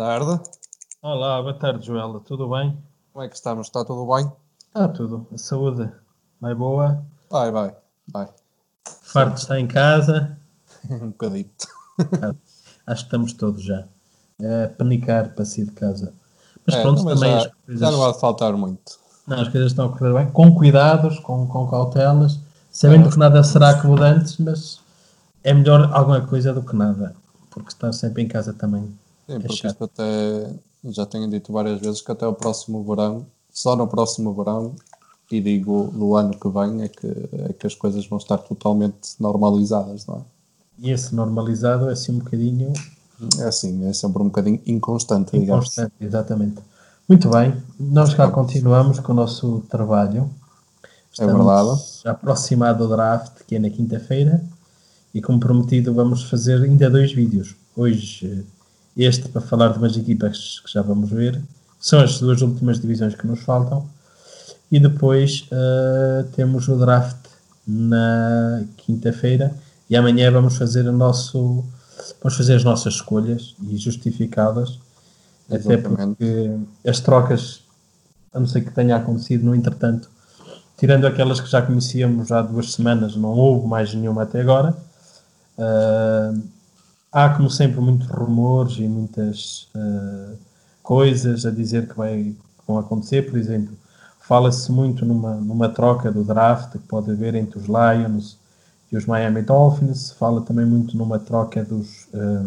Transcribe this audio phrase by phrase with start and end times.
[0.00, 0.40] tarde.
[1.02, 2.20] Olá, boa tarde, Joela.
[2.20, 2.74] Tudo bem?
[3.12, 3.66] Como é que estamos?
[3.66, 4.32] Está tudo bem?
[4.74, 5.26] Ah, tudo.
[5.30, 5.92] A saúde
[6.40, 7.04] vai boa.
[7.28, 7.76] Vai, vai,
[8.10, 8.26] vai.
[9.02, 10.38] Farto está em casa.
[10.88, 11.50] um bocadinho.
[12.86, 13.84] Acho que estamos todos já
[14.40, 16.14] a panicar para sair de casa.
[16.64, 18.98] Mas É, pronto, também já, as coisas, já não há de faltar muito.
[19.26, 23.44] não, as coisas estão a correr bem, com cuidados, com, com cautelas, sabendo que nada
[23.44, 24.80] será como antes, mas
[25.44, 27.14] é melhor alguma coisa do que nada,
[27.50, 28.98] porque estar sempre em casa também.
[29.30, 30.52] Sim, É porque isto até
[30.86, 34.74] já tenho dito várias vezes que até o próximo verão, só no próximo verão,
[35.30, 37.06] e digo do ano que vem, é que,
[37.48, 40.20] é que as coisas vão estar totalmente normalizadas, não é?
[40.78, 42.72] E esse normalizado é assim um bocadinho
[43.38, 45.66] É assim, é sempre um bocadinho inconstante, digamos.
[45.66, 46.56] Inconstante, exatamente.
[47.08, 50.30] Muito bem, nós cá continuamos com o nosso trabalho.
[51.18, 51.82] É verdade.
[52.04, 54.42] aproximado do draft, que é na quinta-feira,
[55.12, 57.54] e como prometido, vamos fazer ainda dois vídeos.
[57.76, 58.46] Hoje,
[58.96, 61.40] este para falar de umas equipas que já vamos ver,
[61.78, 63.88] são as duas últimas divisões que nos faltam,
[64.70, 67.16] e depois eh, temos o draft
[67.66, 69.54] na quinta-feira,
[69.88, 71.64] e amanhã vamos fazer o nosso.
[72.22, 74.78] Vamos fazer as nossas escolhas e justificá-las,
[75.50, 76.50] até porque
[76.86, 77.60] as trocas,
[78.32, 80.08] a não ser que tenha acontecido no entretanto,
[80.78, 84.74] tirando aquelas que já conhecíamos há duas semanas, não houve mais nenhuma até agora.
[85.58, 86.32] Ah,
[87.12, 90.32] há, como sempre, muitos rumores e muitas ah,
[90.82, 93.28] coisas a dizer que, vai, que vão acontecer.
[93.30, 93.76] Por exemplo,
[94.20, 98.36] fala-se muito numa, numa troca do draft que pode haver entre os Lions
[98.92, 100.12] e os Miami Dolphins.
[100.12, 102.44] Fala também muito numa troca dos, ah,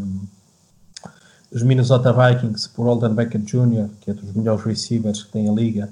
[1.52, 5.53] dos Minnesota Vikings por Alden Becker Jr., que é dos melhores receivers que tem a
[5.53, 5.89] liga,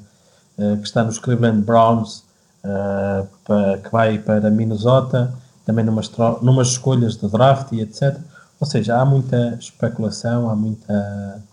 [0.58, 2.24] ah, que está nos Cleveland Browns,
[3.46, 5.34] pa- que vai para Minnesota,
[5.66, 6.12] também numas,
[6.42, 8.18] numas escolhas de draft e etc.
[8.62, 11.44] Ou seja, há muita especulação, há muita,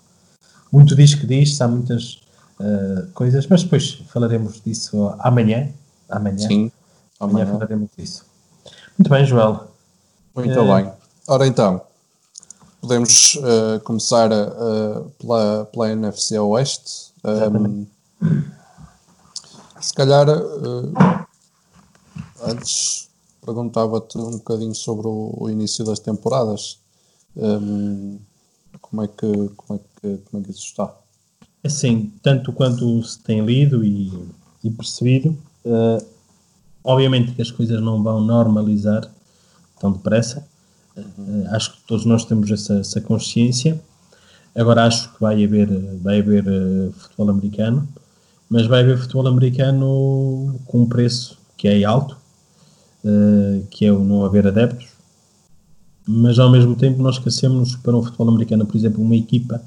[0.70, 2.20] muito diz que diz, há muitas
[2.60, 5.70] ah, coisas, mas depois falaremos disso amanhã.
[6.08, 6.70] Amanhã, Sim.
[7.18, 7.52] amanhã Amanhã.
[7.52, 8.26] falaremos disso.
[8.98, 9.68] Muito bem, Joel.
[10.34, 10.92] Muito Eh, bem.
[11.26, 11.80] Ora então,
[12.80, 14.28] podemos eh, começar
[15.18, 17.08] pela, pela NFC Oeste.
[17.24, 17.86] Um,
[19.80, 20.26] se calhar,
[22.42, 23.08] antes
[23.44, 26.78] perguntava-te um bocadinho sobre o, o início das temporadas.
[27.38, 28.18] Um,
[28.80, 30.92] como, é que, como, é que, como é que isso está?
[31.64, 34.12] Assim, tanto quanto se tem lido e,
[34.64, 36.04] e percebido, eh,
[36.82, 39.08] obviamente que as coisas não vão normalizar
[39.78, 40.46] tão depressa.
[40.96, 41.02] Eh,
[41.50, 43.80] acho que todos nós temos essa, essa consciência.
[44.54, 45.68] Agora acho que vai haver,
[45.98, 47.88] vai haver eh, futebol americano,
[48.48, 52.16] mas vai haver futebol americano com um preço que é alto,
[53.04, 54.88] eh, que é o não haver adeptos,
[56.10, 59.60] mas ao mesmo tempo nós esquecemos para um futebol americano, por exemplo, uma equipa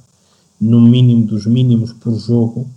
[0.59, 2.67] no mínimo dos mínimos por jogo,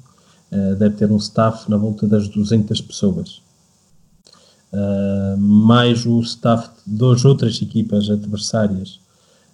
[0.50, 3.42] eh, deve ter um staff na volta das 200 pessoas.
[4.70, 9.00] Uh, mais o staff de duas outras equipas adversárias.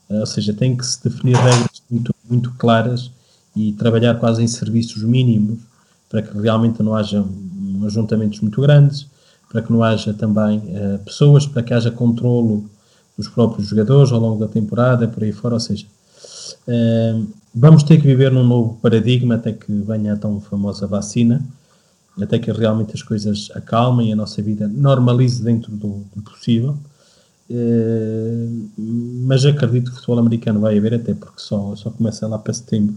[0.09, 3.11] Uh, ou seja, tem que se definir regras muito, muito claras
[3.55, 5.61] e trabalhar quase em serviços mínimos
[6.09, 7.23] para que realmente não haja
[7.87, 9.07] ajuntamentos muito grandes,
[9.51, 12.69] para que não haja também uh, pessoas, para que haja controlo
[13.17, 15.55] dos próprios jogadores ao longo da temporada, por aí fora.
[15.55, 15.87] Ou seja,
[16.67, 21.43] uh, vamos ter que viver num novo paradigma até que venha a tão famosa vacina
[22.23, 26.77] até que realmente as coisas acalmem e a nossa vida normalize dentro do, do possível.
[27.49, 32.39] Eh, mas acredito que o futebol americano vai haver, até porque só, só começa lá
[32.39, 32.95] para setembro.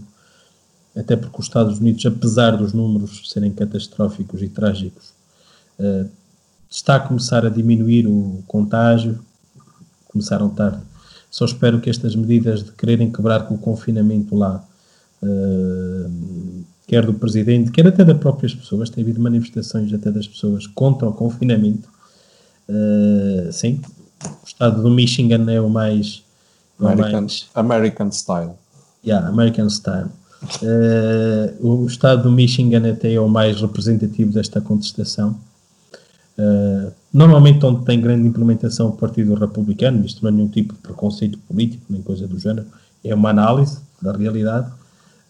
[0.96, 5.12] Até porque os Estados Unidos, apesar dos números serem catastróficos e trágicos,
[5.78, 6.06] eh,
[6.70, 9.18] está a começar a diminuir o contágio.
[10.14, 10.80] Começaram tarde.
[11.30, 14.64] Só espero que estas medidas de quererem quebrar com o confinamento lá
[15.22, 16.06] eh,
[16.86, 21.08] quer do presidente, quer até das próprias pessoas, tem havido manifestações até das pessoas contra
[21.08, 21.88] o confinamento.
[22.68, 23.80] Uh, sim,
[24.24, 26.22] o estado do Michigan é o mais.
[26.80, 28.52] é o American, mais American Style.
[29.04, 30.08] yeah, American Style.
[30.62, 35.38] Uh, o estado do Michigan até é o mais representativo desta contestação.
[36.36, 40.80] Uh, normalmente, onde tem grande implementação o Partido Republicano, isto não é nenhum tipo de
[40.80, 42.66] preconceito político, nem coisa do género,
[43.04, 44.70] é uma análise da realidade.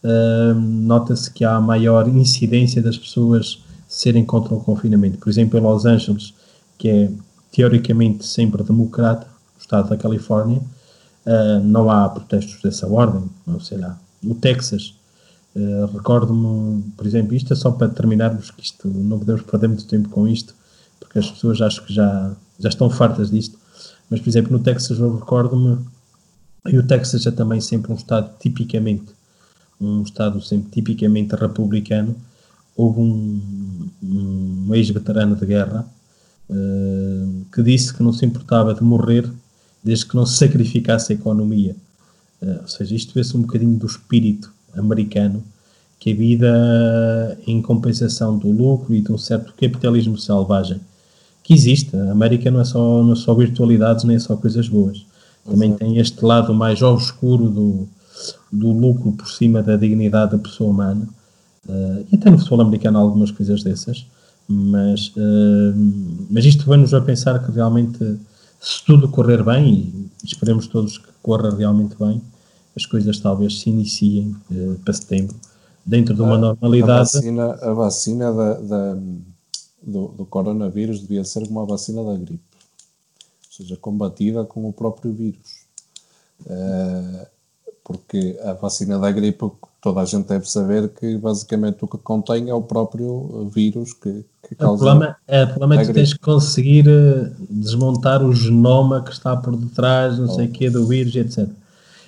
[0.03, 5.19] Uh, nota-se que há maior incidência das pessoas serem contra o confinamento.
[5.19, 6.35] Por exemplo, em Los Angeles,
[6.79, 7.11] que é
[7.53, 13.79] teoricamente sempre democrata, o estado da Califórnia, uh, não há protestos dessa ordem, não sei
[13.79, 13.99] lá.
[14.23, 14.95] No Texas,
[15.93, 20.09] recordo-me, por exemplo, isto é só para terminarmos, que isto não podemos perder muito tempo
[20.09, 20.55] com isto,
[21.05, 23.59] porque as pessoas acho que já, já estão fartas disto,
[24.11, 25.79] mas por exemplo, no Texas eu recordo-me,
[26.67, 29.15] e o Texas é também sempre um estado tipicamente
[29.81, 32.17] um Estado sempre tipicamente republicano,
[32.77, 35.87] houve um, um ex-veterano de guerra
[36.49, 39.31] uh, que disse que não se importava de morrer
[39.83, 41.77] desde que não se sacrificasse a economia.
[42.43, 45.43] Uh, ou seja, isto vê-se um bocadinho do espírito americano,
[46.01, 50.81] que a vida em compensação do lucro e de um certo capitalismo selvagem
[51.45, 51.95] que existe.
[51.95, 55.07] A América não é só, não é só virtualidades, nem é só coisas boas.
[55.45, 55.85] Também Exato.
[55.85, 57.87] tem este lado mais obscuro do,
[58.51, 61.07] do lucro por cima da dignidade da pessoa humana.
[61.69, 64.07] Uh, e até no futebol americano há algumas coisas dessas.
[64.49, 65.75] Mas, uh,
[66.31, 68.19] mas isto vai-nos a pensar que realmente,
[68.61, 72.23] se tudo correr bem, e esperemos todos que corra realmente bem,
[72.75, 75.37] as coisas talvez se iniciem uh, para setembro,
[75.85, 77.01] dentro de uma a, normalidade.
[77.01, 78.99] A vacina, a vacina da, da,
[79.87, 82.41] do, do coronavírus devia ser uma vacina da gripe,
[83.47, 85.65] ou seja, combatida com o próprio vírus.
[86.47, 87.27] Uh,
[87.85, 89.51] porque a vacina da gripe,
[89.81, 94.25] toda a gente deve saber que basicamente o que contém é o próprio vírus que,
[94.49, 94.83] que causa.
[94.83, 99.13] O problema, é, o problema é que tens que conseguir eh, desmontar o genoma que
[99.13, 100.35] está por detrás, não oh.
[100.35, 101.47] sei o que, do vírus, etc.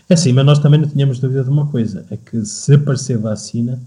[0.09, 3.19] É assim, mas nós também não tínhamos dúvida de uma coisa: é que se aparecer
[3.19, 3.79] vacina,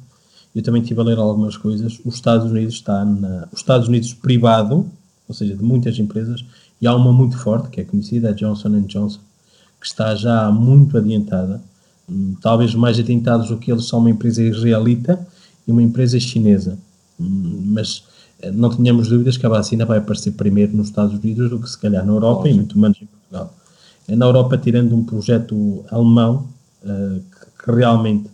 [0.55, 3.47] eu também estive a ler algumas coisas, os Estados Unidos está na.
[3.51, 4.85] Os Estados Unidos privado,
[5.27, 6.43] ou seja, de muitas empresas,
[6.81, 9.19] e há uma muito forte, que é conhecida, a Johnson Johnson,
[9.79, 11.61] que está já muito adiantada
[12.09, 15.25] Hum, talvez mais atentados do que eles são uma empresa israelita
[15.67, 16.77] e uma empresa chinesa.
[17.19, 18.03] Hum, mas
[18.41, 21.69] eh, não tínhamos dúvidas que a vacina vai aparecer primeiro nos Estados Unidos do que
[21.69, 22.53] se calhar na Europa Ótimo.
[22.53, 23.53] e muito menos em Portugal.
[24.07, 26.47] É na Europa, tirando um projeto alemão
[26.81, 28.27] que, que, realmente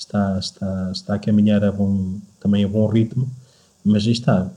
[0.00, 3.28] está, está, está a caminhar a bom, também a bom ritmo,
[3.84, 4.50] mas aí está.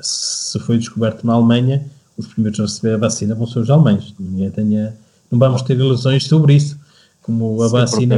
[0.00, 1.84] Se foi descoberto na Alemanha,
[2.16, 4.14] os primeiros a receber a vacina vão ser os alemães.
[4.18, 4.96] Ninguém tenha,
[5.30, 6.78] não vamos ter ilusões sobre isso
[7.22, 8.16] como a Sim, vacina.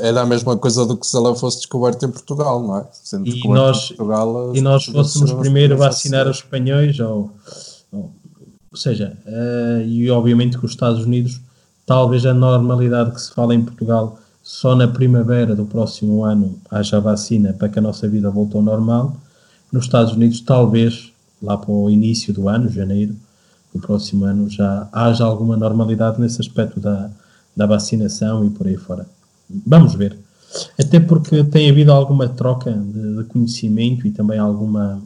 [0.00, 2.86] Era a mesma coisa do que se ela fosse descoberta em Portugal, não é?
[2.90, 7.30] Sendo e nós, Portugal, e nós fôssemos primeiro a vacinar os espanhóis, ou,
[7.92, 8.10] ou,
[8.72, 11.40] ou seja, uh, e obviamente que os Estados Unidos,
[11.84, 17.00] talvez a normalidade que se fala em Portugal, só na primavera do próximo ano haja
[17.00, 19.16] vacina para que a nossa vida volte ao normal.
[19.72, 21.10] Nos Estados Unidos, talvez
[21.42, 23.16] lá para o início do ano, janeiro
[23.74, 27.10] do próximo ano, já haja alguma normalidade nesse aspecto da
[27.56, 29.06] da vacinação e por aí fora.
[29.66, 30.18] Vamos ver.
[30.78, 35.02] Até porque tem havido alguma troca de, de conhecimento e também alguma.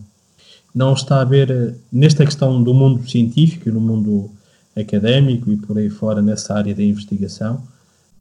[0.75, 4.31] Não está a haver, nesta questão do mundo científico e no mundo
[4.77, 7.63] académico e por aí fora, nessa área da investigação,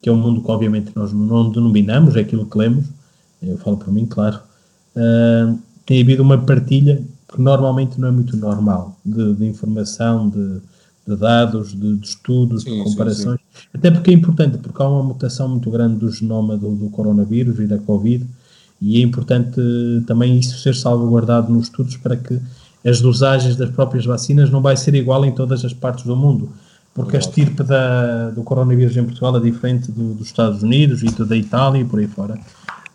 [0.00, 2.86] que é um mundo que obviamente nós não denominamos, é aquilo que lemos,
[3.42, 4.40] eu falo por mim, claro,
[4.96, 10.60] uh, tem havido uma partilha que normalmente não é muito normal, de, de informação, de,
[11.06, 13.38] de dados, de, de estudos, sim, de comparações.
[13.40, 13.68] Sim, sim.
[13.74, 17.58] Até porque é importante, porque há uma mutação muito grande do genoma do, do, coronavírus
[17.58, 18.26] e da Covid,
[18.80, 19.60] e é importante
[20.06, 22.40] também isso ser salvaguardado nos estudos para que
[22.84, 26.50] as dosagens das próprias vacinas não vai ser igual em todas as partes do mundo.
[26.92, 31.24] Porque a estirpe da, do coronavírus em Portugal é diferente do, dos Estados Unidos e
[31.24, 32.38] da Itália e por aí fora.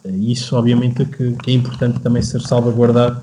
[0.03, 3.21] Isso, obviamente, que, que é importante também ser salvaguardado.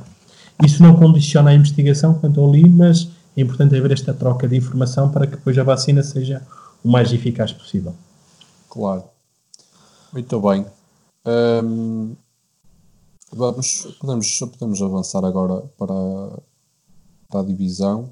[0.64, 4.56] Isso não condiciona a investigação, quanto eu li, mas é importante haver esta troca de
[4.56, 6.42] informação para que depois a vacina seja
[6.82, 7.94] o mais eficaz possível.
[8.68, 9.04] Claro.
[10.12, 10.66] Muito bem.
[11.24, 12.14] Um,
[13.32, 15.94] vamos, podemos, podemos avançar agora para,
[17.30, 18.10] para a divisão.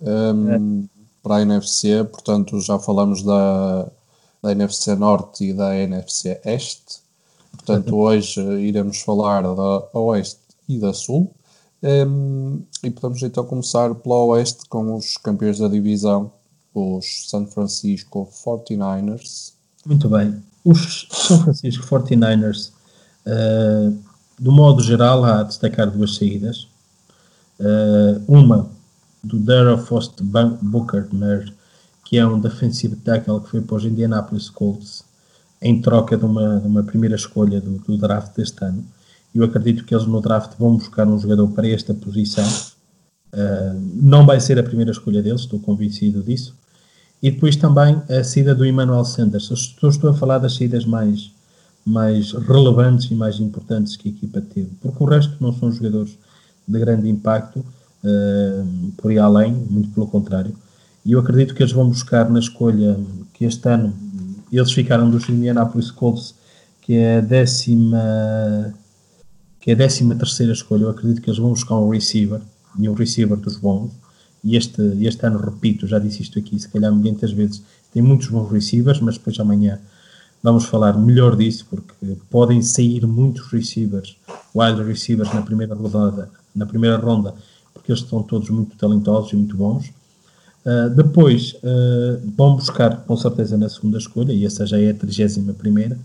[0.00, 0.93] Um, é.
[1.24, 3.88] Para a NFC, portanto, já falamos da,
[4.42, 7.02] da NFC Norte e da NFC Este.
[7.50, 11.34] Portanto, hoje iremos falar da Oeste e da Sul.
[11.82, 16.30] Um, e podemos então começar pelo Oeste com os campeões da divisão,
[16.74, 19.54] os San Francisco 49ers.
[19.86, 20.42] Muito bem.
[20.62, 22.70] Os San Francisco 49ers, uh,
[23.26, 23.92] ah,
[24.38, 26.68] do modo geral, há a destacar duas saídas.
[27.58, 28.68] Uh, uma
[29.24, 30.24] do Dara Foster
[30.62, 31.08] Booker,
[32.04, 35.04] que é um defensive tackle que foi para os Indianapolis Colts
[35.62, 38.84] em troca de uma, de uma primeira escolha do, do draft deste ano
[39.34, 42.46] eu acredito que eles no draft vão buscar um jogador para esta posição.
[43.32, 46.54] Uh, não vai ser a primeira escolha deles, estou convencido disso.
[47.20, 49.50] E depois também a saída do Emmanuel Sanders.
[49.50, 51.32] Estou, estou a falar das saídas mais,
[51.84, 56.16] mais relevantes e mais importantes que a equipa teve, porque o resto não são jogadores
[56.68, 57.64] de grande impacto,
[58.96, 60.54] por aí além, muito pelo contrário.
[61.04, 62.98] E eu acredito que eles vão buscar na escolha
[63.32, 63.94] que este ano
[64.52, 66.34] eles ficaram dos Indianapolis Colts,
[66.80, 68.72] que é a décima
[69.64, 72.38] que é a 13 terceira escolha, eu acredito que eles vão buscar um receiver,
[72.78, 73.92] e um receiver dos bons,
[74.44, 78.28] e este, este ano, repito, já disse isto aqui, se calhar muitas vezes, tem muitos
[78.28, 79.80] bons receivers, mas depois amanhã
[80.42, 84.18] vamos falar melhor disso, porque podem sair muitos receivers,
[84.54, 87.34] wild receivers na primeira rodada, na primeira ronda,
[87.74, 89.92] porque eles estão todos muito talentosos e muito bons.
[90.64, 94.94] Uh, depois uh, vão buscar com certeza na segunda escolha, e essa já é a
[94.94, 95.98] 31 primeira,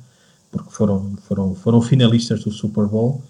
[0.52, 3.22] porque foram, foram, foram finalistas do Super Bowl.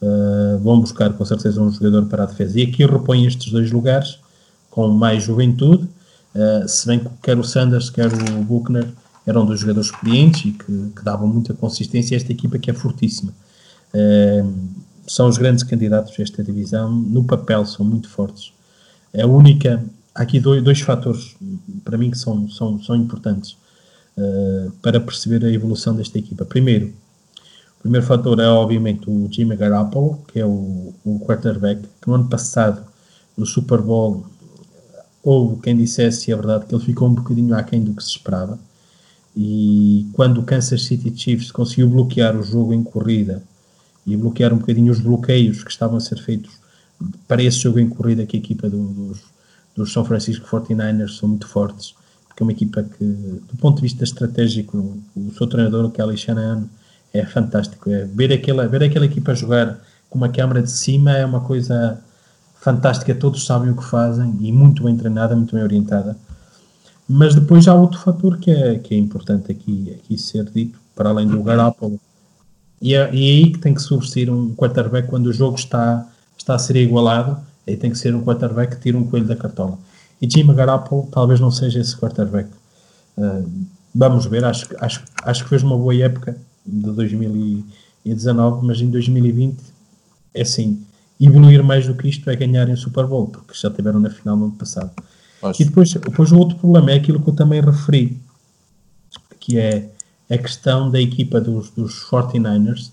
[0.00, 2.60] Uh, vão buscar com certeza um jogador para a defesa.
[2.60, 4.18] E aqui repõem estes dois lugares
[4.70, 5.88] com mais juventude,
[6.68, 8.86] se bem que quer o Sanders, quer o Buchner
[9.26, 12.74] eram dois jogadores experientes e que, que davam muita consistência a esta equipa que é
[12.74, 13.32] fortíssima.
[15.06, 18.52] São os grandes candidatos a esta divisão, no papel são muito fortes.
[19.12, 19.84] É a única
[20.14, 21.36] há aqui dois, dois fatores
[21.84, 23.56] para mim que são, são, são importantes
[24.16, 26.44] uh, para perceber a evolução desta equipa.
[26.44, 26.92] Primeiro,
[27.78, 32.14] o primeiro fator é obviamente o Jimmy Garoppolo, que é o, o quarterback, que no
[32.14, 32.84] ano passado,
[33.36, 34.26] no Super Bowl,
[35.22, 38.58] houve quem dissesse, é verdade, que ele ficou um bocadinho aquém do que se esperava.
[39.36, 43.42] E quando o Kansas City Chiefs conseguiu bloquear o jogo em corrida
[44.06, 46.52] e bloquear um bocadinho os bloqueios que estavam a ser feitos
[47.26, 49.18] para esse jogo em corrida que a equipa do, dos,
[49.74, 51.94] dos São Francisco 49ers são muito fortes,
[52.26, 56.16] porque é uma equipa que, do ponto de vista estratégico, o seu treinador, o Kelly
[56.16, 56.64] Shanahan,
[57.12, 57.90] é fantástico.
[57.90, 62.00] É, ver, aquela, ver aquela equipa jogar com uma câmara de cima é uma coisa
[62.60, 66.16] fantástica, todos sabem o que fazem e muito bem treinada, muito bem orientada.
[67.08, 71.10] Mas depois há outro fator que é, que é importante aqui, aqui ser dito, para
[71.10, 72.00] além do Garoppolo.
[72.80, 76.06] E é, e é aí que tem que subsistir um quarterback quando o jogo está,
[76.36, 79.34] está a ser igualado Aí tem que ser um quarterback que tira um coelho da
[79.34, 79.78] cartola.
[80.22, 82.48] E Jimmy Garoppolo talvez não seja esse quarterback.
[83.18, 83.50] Uh,
[83.94, 89.58] vamos ver, acho, acho, acho que fez uma boa época de 2019, mas em 2020
[90.32, 90.80] é assim,
[91.20, 94.36] evoluir mais do que isto é ganhar em Super Bowl, porque já tiveram na final
[94.36, 94.90] no ano passado.
[95.42, 95.60] Acho.
[95.60, 98.20] E depois, depois o outro problema é aquilo que eu também referi,
[99.40, 99.90] que é
[100.30, 102.90] a questão da equipa dos, dos 49ers.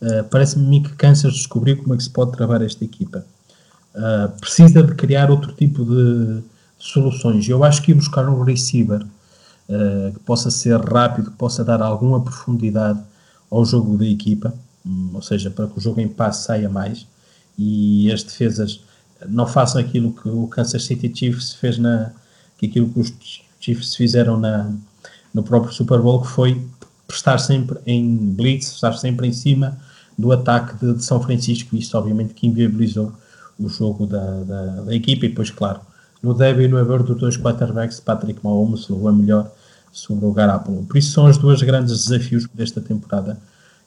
[0.00, 3.24] Uh, Parece-me que Kansas descobriu como é que se pode travar esta equipa
[3.94, 6.42] uh, precisa de criar outro tipo de, de
[6.78, 7.48] soluções.
[7.48, 11.80] Eu acho que ir buscar um receiver uh, que possa ser rápido, que possa dar
[11.80, 13.00] alguma profundidade
[13.50, 14.52] ao jogo da equipa,
[14.84, 17.06] um, ou seja, para que o jogo em passe saia mais
[17.56, 18.80] e as defesas
[19.28, 22.10] não façam aquilo que o Kansas City Chiefs fez na
[22.58, 23.12] que aquilo que os
[23.60, 24.70] Chiefs fizeram na,
[25.32, 26.60] no próprio Super Bowl, que foi
[27.08, 29.78] estar sempre em blitz, estar sempre em cima
[30.16, 33.12] do ataque de, de São Francisco, isso obviamente que inviabilizou
[33.58, 35.80] o jogo da, da, da equipa e depois, claro,
[36.22, 39.50] no débil e no haver dos dois quarterbacks, Patrick Mahomes levou a melhor
[39.92, 40.84] sobre o Garoppolo.
[40.84, 43.38] Por isso são os dois grandes desafios desta temporada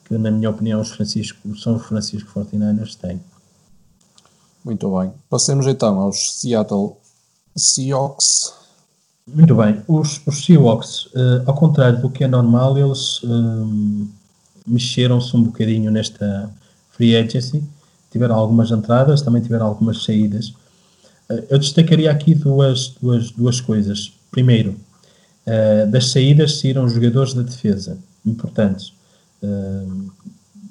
[0.04, 3.20] que, na minha opinião, os Francisco, são Francisco 49ers têm.
[4.64, 5.12] Muito bem.
[5.28, 6.96] Passemos então aos Seattle
[7.56, 8.54] Seahawks.
[9.34, 9.82] Muito bem.
[9.86, 14.08] Os, os Seahawks, uh, ao contrário do que é normal, eles uh,
[14.66, 16.50] mexeram-se um bocadinho nesta
[16.90, 17.62] free agency
[18.10, 20.52] tiveram algumas entradas, também tiveram algumas saídas.
[21.28, 24.12] Eh, eu destacaria aqui duas, duas, duas coisas.
[24.30, 24.76] Primeiro,
[25.46, 28.92] uh, das saídas saíram jogadores da defesa, importantes.
[29.42, 30.10] Uh,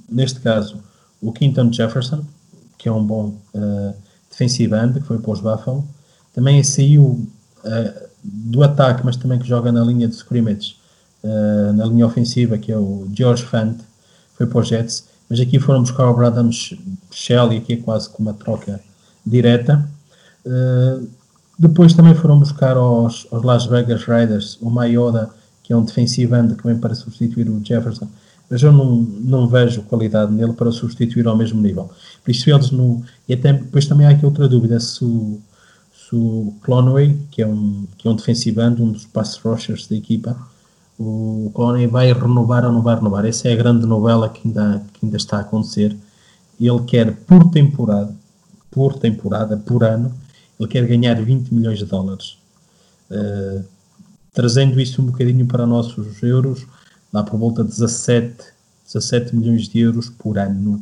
[0.09, 0.77] neste caso,
[1.21, 2.23] o Quinton Jefferson,
[2.77, 3.93] que é um bom uh,
[4.29, 5.87] defensive end, que foi para os Buffalo.
[6.33, 7.27] Também saiu
[8.24, 10.75] do ataque, mas também que joga na linha de scrimmage,
[11.75, 13.77] na linha ofensiva, que é o George Fant,
[14.36, 16.50] foi para os Jets mas aqui foram buscar o Brandon
[17.12, 18.79] Shell aqui é quase com uma troca
[19.25, 19.88] direta.
[20.45, 21.07] Uh,
[21.59, 25.29] depois também foram buscar aos, aos, Las Vegas Raiders o Mayoda,
[25.63, 28.07] que é um defensive end que vem para substituir o Jefferson,
[28.50, 31.89] mas eu não, não vejo qualidade nele para substituir ao mesmo nível.
[32.24, 33.03] Por isso eles no.
[33.27, 35.41] E até, depois também há aqui outra dúvida, se o,
[36.13, 40.37] o Clonway, que é um, que é um defensive um dos pass rushers da equipa,
[40.99, 43.25] o Clooney vai renovar ou não vai renovar.
[43.25, 45.95] Essa é a grande novela que ainda, que ainda está a acontecer.
[46.59, 48.15] Ele quer, por temporada,
[48.71, 50.11] por temporada, por ano,
[50.59, 52.37] ele quer ganhar 20 milhões de dólares.
[53.11, 53.63] Uh,
[54.33, 56.65] trazendo isso um bocadinho para nossos euros,
[57.13, 58.43] dá por volta de 17,
[58.85, 60.81] 17 milhões de euros por ano.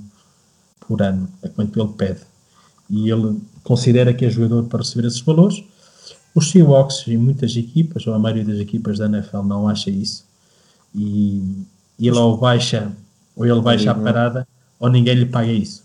[0.80, 2.22] Por ano, é quanto ele pede.
[2.90, 5.64] E ele considera que é jogador para receber esses valores
[6.36, 10.26] os Seahawks e muitas equipas, ou a maioria das equipas da NFL não acha isso.
[10.94, 11.42] E,
[11.98, 12.92] ele ou baixa,
[13.38, 14.46] ou ele baixa a parada,
[14.78, 15.82] ou ninguém lhe paga isso.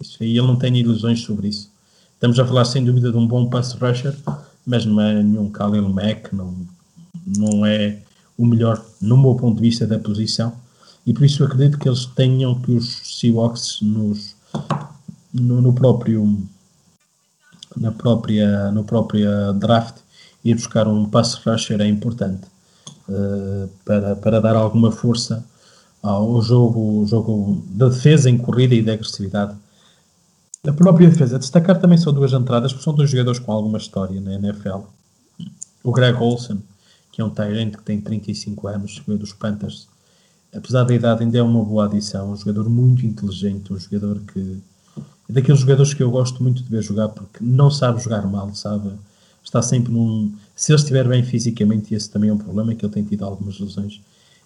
[0.00, 0.22] isso.
[0.22, 1.68] E ele não tem ilusões sobre isso.
[2.14, 4.14] Estamos a falar sem dúvida de um bom pass rusher,
[4.64, 6.54] mas não é nenhum Khalil Mack, não,
[7.36, 7.98] não é
[8.36, 10.52] o melhor, no meu ponto de vista, da posição.
[11.04, 14.36] E por isso acredito que eles tenham que os Seahawks nos,
[15.32, 16.46] no, no próprio
[17.76, 19.98] na própria, no própria draft
[20.44, 22.46] ir buscar um pass rusher é importante.
[23.08, 25.44] uh, para, para dar alguma força
[26.02, 29.56] ao jogo, jogo da defesa em corrida e da agressividade.
[30.66, 34.20] A própria defesa, destacar também são duas entradas, porque são dois jogadores com alguma história
[34.20, 34.80] na NFL.
[35.82, 36.62] O Greg Olsen,
[37.12, 39.88] que é um Tyrant que tem 35 anos, veio dos Panthers,
[40.54, 42.32] apesar da idade, ainda é uma boa adição.
[42.32, 44.60] Um jogador muito inteligente, um jogador que
[45.28, 48.90] daqueles jogadores que eu gosto muito de ver jogar porque não sabe jogar mal, sabe?
[49.44, 50.32] Está sempre num.
[50.56, 53.58] Se ele estiver bem fisicamente, esse também é um problema, que ele tem tido algumas
[53.60, 54.00] lesões.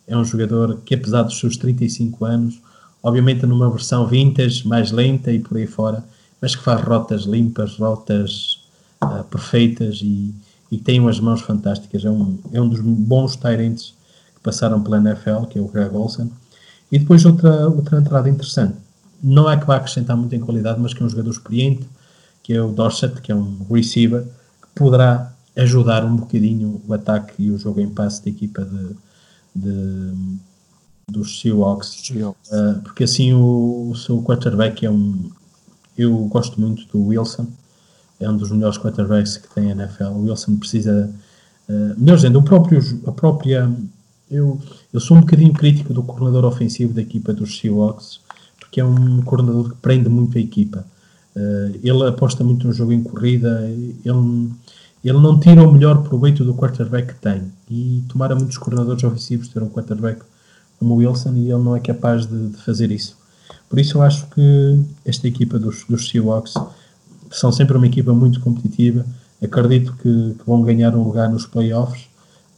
[0.07, 2.61] É um jogador que, apesar dos seus 35 anos,
[3.03, 6.05] obviamente numa versão vintage, mais lenta e por aí fora,
[6.41, 8.61] mas que faz rotas limpas, rotas
[9.03, 10.35] uh, perfeitas e,
[10.71, 12.05] e tem umas mãos fantásticas.
[12.05, 13.95] É um, é um dos bons Tyrants
[14.35, 16.31] que passaram pela NFL, que é o Greg Olsen.
[16.91, 18.77] E depois outra, outra entrada interessante
[19.23, 21.89] não é que vai acrescentar muito em qualidade, mas que é um jogador experiente,
[22.43, 27.35] que é o Dorset, que é um receiver, que poderá ajudar um bocadinho o ataque
[27.39, 28.97] e o jogo em passe da equipa de,
[29.55, 30.13] de
[31.09, 35.31] dos Seahawks, uh, porque assim o, o, seu quarterback é um
[35.99, 37.47] eu gosto muito do Wilson
[38.19, 41.13] é um dos melhores quarterbacks que tem a NFL o Wilson precisa
[41.69, 43.71] uh, melhor dizendo, o próprio, a própria
[44.31, 44.59] eu,
[44.91, 48.21] eu sou um bocadinho crítico do coordenador ofensivo da equipa dos Seahawks
[48.73, 50.85] que é um coordenador que prende muito a equipa.
[51.37, 56.43] Uh, ele aposta muito no jogo em corrida, ele, ele não tira o melhor proveito
[56.43, 57.43] do quarterback que tem.
[57.71, 60.23] E tomara muitos coordenadores ofensivos ter um quarterback
[60.79, 63.17] como o Wilson e ele não é capaz de, de fazer isso.
[63.69, 66.55] Por isso eu acho que esta equipa dos, dos Seahawks
[67.31, 69.05] são sempre uma equipa muito competitiva.
[69.43, 72.07] Acredito que, que vão ganhar um lugar nos playoffs,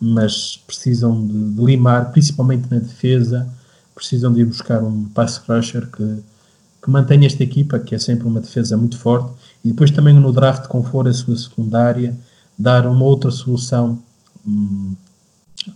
[0.00, 3.48] mas precisam de, de limar, principalmente na defesa,
[3.94, 6.22] precisam de ir buscar um pass rusher que,
[6.82, 9.30] que mantenha esta equipa, que é sempre uma defesa muito forte,
[9.64, 12.16] e depois também no draft, com for a sua secundária,
[12.58, 14.02] dar uma outra solução
[14.46, 14.94] hum,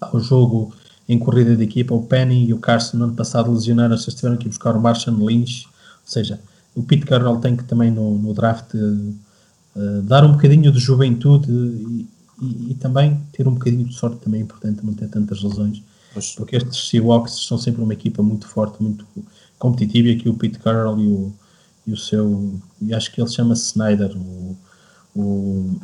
[0.00, 0.74] ao jogo
[1.08, 1.94] em corrida de equipa.
[1.94, 5.66] O Penny e o Carson no ano passado lesionaram-se, tiveram que buscar o Marshall Lynch,
[5.66, 5.72] ou
[6.04, 6.40] seja,
[6.74, 11.50] o Pete Carroll tem que também no, no draft uh, dar um bocadinho de juventude
[11.50, 12.06] e,
[12.40, 15.82] e, e, também ter um bocadinho de sorte também é importante não ter tantas lesões
[16.36, 19.06] porque estes Seahawks são sempre uma equipa muito forte, muito
[19.58, 21.32] competitiva, e aqui o Pete Carroll e o,
[21.86, 24.56] e o seu, e acho que ele chama-se Snyder, o,
[25.14, 25.80] o,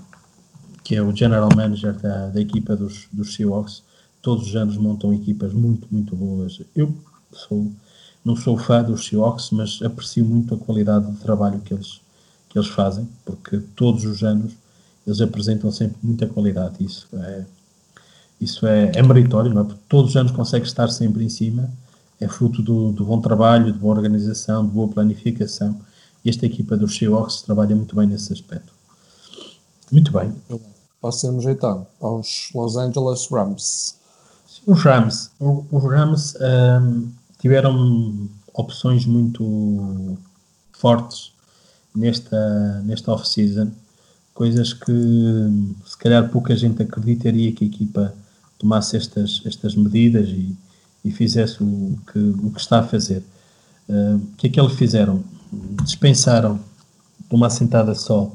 [0.83, 3.83] que é o general manager da, da equipa dos, dos Seahawks,
[4.21, 6.61] todos os anos montam equipas muito, muito boas.
[6.75, 6.95] Eu
[7.31, 7.71] sou,
[8.25, 12.01] não sou fã dos Seahawks, mas aprecio muito a qualidade de trabalho que eles,
[12.49, 14.53] que eles fazem, porque todos os anos
[15.07, 16.83] eles apresentam sempre muita qualidade.
[16.83, 17.45] Isso é,
[18.41, 19.65] isso é, é meritório, não é?
[19.65, 21.71] Porque todos os anos consegue estar sempre em cima,
[22.21, 25.81] é fruto do, do, bom trabalho, de boa organização, de boa planificação.
[26.25, 28.73] E esta equipa dos Seahawks trabalha muito bem nesse aspecto.
[29.91, 30.33] Muito bem.
[31.01, 33.97] Passemos então aos Los Angeles Rams.
[34.67, 36.35] Os Rams, os Rams
[36.81, 40.17] um, tiveram opções muito
[40.73, 41.33] fortes
[41.95, 43.71] nesta, nesta off-season,
[44.33, 44.93] coisas que
[45.85, 48.15] se calhar pouca gente acreditaria que a equipa
[48.65, 50.57] tomasse estas, estas medidas e,
[51.05, 53.23] e fizesse o que, o que está a fazer.
[53.87, 55.23] Uh, o que é que eles fizeram?
[55.85, 56.59] Dispensaram
[57.29, 58.33] de uma assentada só.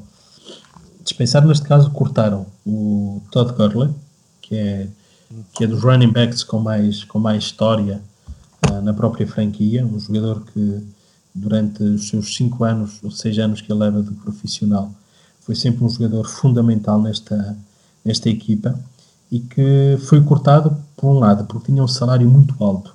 [1.02, 3.90] Dispensaram, neste caso, cortaram o Todd Gurley,
[4.40, 4.86] que é,
[5.52, 8.00] que é dos running backs com mais, com mais história
[8.70, 10.86] uh, na própria franquia, um jogador que
[11.34, 14.92] durante os seus 5 anos ou 6 anos que ele leva de profissional
[15.40, 17.56] foi sempre um jogador fundamental nesta,
[18.04, 18.78] nesta equipa
[19.30, 22.94] e que foi cortado por um lado porque tinha um salário muito alto.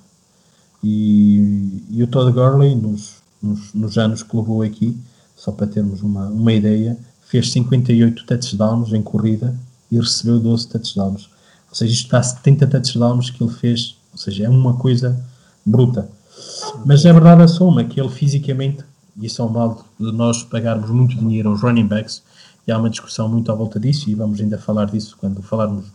[0.82, 4.96] E, e o Todd Gurley nos, nos, nos, anos que levou aqui
[5.34, 6.96] só para termos uma, uma ideia
[7.26, 9.54] fez 58 touchdowns em corrida
[9.90, 11.28] e recebeu 12 touchdowns.
[11.68, 15.22] Ou seja, isto a 70 touchdowns que ele fez ou seja, é uma coisa
[15.64, 16.08] bruta.
[16.84, 18.84] Mas é verdade a soma que ele fisicamente
[19.18, 22.22] e isso é um mal de nós pagarmos muito dinheiro aos running backs
[22.66, 25.86] e há uma discussão muito à volta disso e vamos ainda falar disso quando falarmos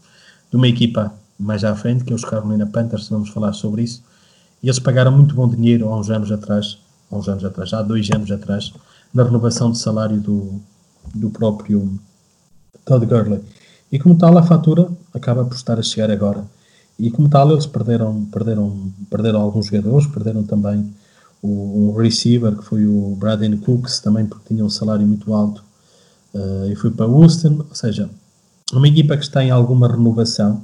[0.52, 4.04] de uma equipa mais à frente, que é os Carolina Panthers, vamos falar sobre isso.
[4.62, 6.78] E eles pagaram muito bom dinheiro há uns anos atrás,
[7.10, 8.72] há uns anos atrás, há dois anos atrás,
[9.14, 10.62] na renovação de salário do,
[11.16, 12.00] do próprio
[12.86, 13.42] Todd Gurley.
[13.92, 16.46] E como tal, a fatura acaba por estar a chegar agora.
[17.00, 20.94] E como tal, eles perderam, perderam, perderam alguns jogadores, perderam também
[21.42, 25.64] o, receiver, que foi o Braden Cooks, também porque tinha um salário muito alto,
[26.36, 27.66] uh, e foi para Houston.
[27.68, 28.10] Ou seja,
[28.78, 30.64] uma equipa que está em alguma renovação.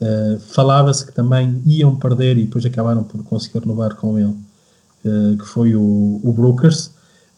[0.00, 4.34] Uh, Falava-se que também iam perder e depois acabaram por conseguir renovar com ele,
[5.04, 6.86] uh, que foi o, o Brokers.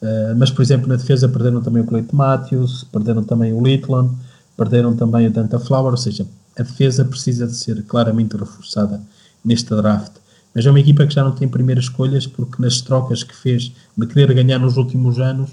[0.00, 4.14] Uh, mas, por exemplo, na defesa perderam também o Cleito Matthews, perderam também o Litland,
[4.56, 6.26] perderam também o Danta Flower, ou seja,
[6.58, 9.00] a defesa precisa de ser claramente reforçada
[9.44, 10.12] neste draft.
[10.54, 13.72] Mas é uma equipa que já não tem primeiras escolhas porque nas trocas que fez
[13.96, 15.50] de querer ganhar nos últimos anos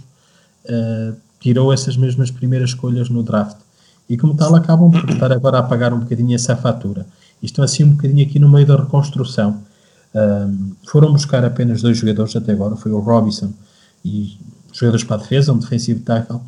[1.43, 3.57] tirou essas mesmas primeiras escolhas no draft.
[4.09, 7.05] E como tal acabam por estar agora a pagar um bocadinho essa fatura.
[7.41, 9.61] E estão assim um bocadinho aqui no meio da reconstrução.
[10.13, 13.51] Um, foram buscar apenas dois jogadores até agora, foi o Robinson
[14.05, 14.37] e
[14.71, 16.39] jogadores para a defesa, um defensive tackle,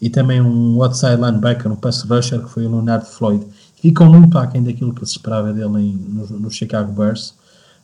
[0.00, 3.44] e também um outside linebacker, um pass rusher, que foi o Leonard Floyd.
[3.80, 7.34] Ficam muito aquém daquilo que se esperava dele em, no, no, Chicago Bears,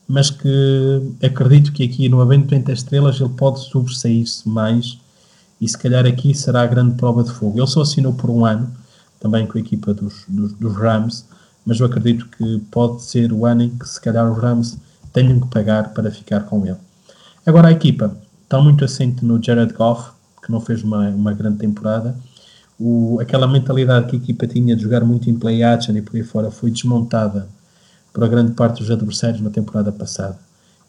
[0.06, 4.98] mas que acredito que aqui no Avento 30 Estrelas ele pode sobressair-se mais
[5.60, 7.58] e se calhar aqui será a grande prova de fogo.
[7.58, 8.70] Ele só assinou por um ano,
[9.24, 11.24] também com a equipa dos, dos, dos Rams,
[11.64, 14.76] mas eu acredito que pode ser o ano em que se calhar os Rams
[15.14, 16.76] tenham que pagar para ficar com ele.
[17.46, 20.10] Agora a equipa está muito assente no Jared Goff,
[20.44, 22.14] que não fez uma, uma grande temporada.
[22.78, 26.16] O, aquela mentalidade que a equipa tinha de jogar muito em play action e por
[26.16, 27.48] aí fora foi desmontada
[28.12, 30.38] por a grande parte dos adversários na temporada passada.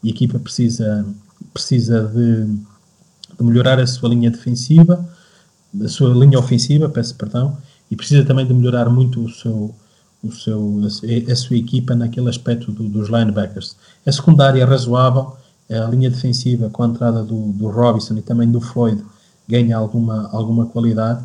[0.04, 1.06] E a equipa precisa,
[1.54, 5.08] precisa de, de melhorar a sua linha defensiva,
[5.82, 7.56] a sua linha ofensiva, peço perdão,
[7.90, 9.74] e precisa também de melhorar muito o seu,
[10.22, 13.76] o seu, a, a sua equipa naquele aspecto do, dos linebackers.
[14.04, 15.36] A secundária é razoável,
[15.70, 19.04] a linha defensiva com a entrada do, do Robinson e também do Floyd
[19.48, 21.24] ganha alguma, alguma qualidade.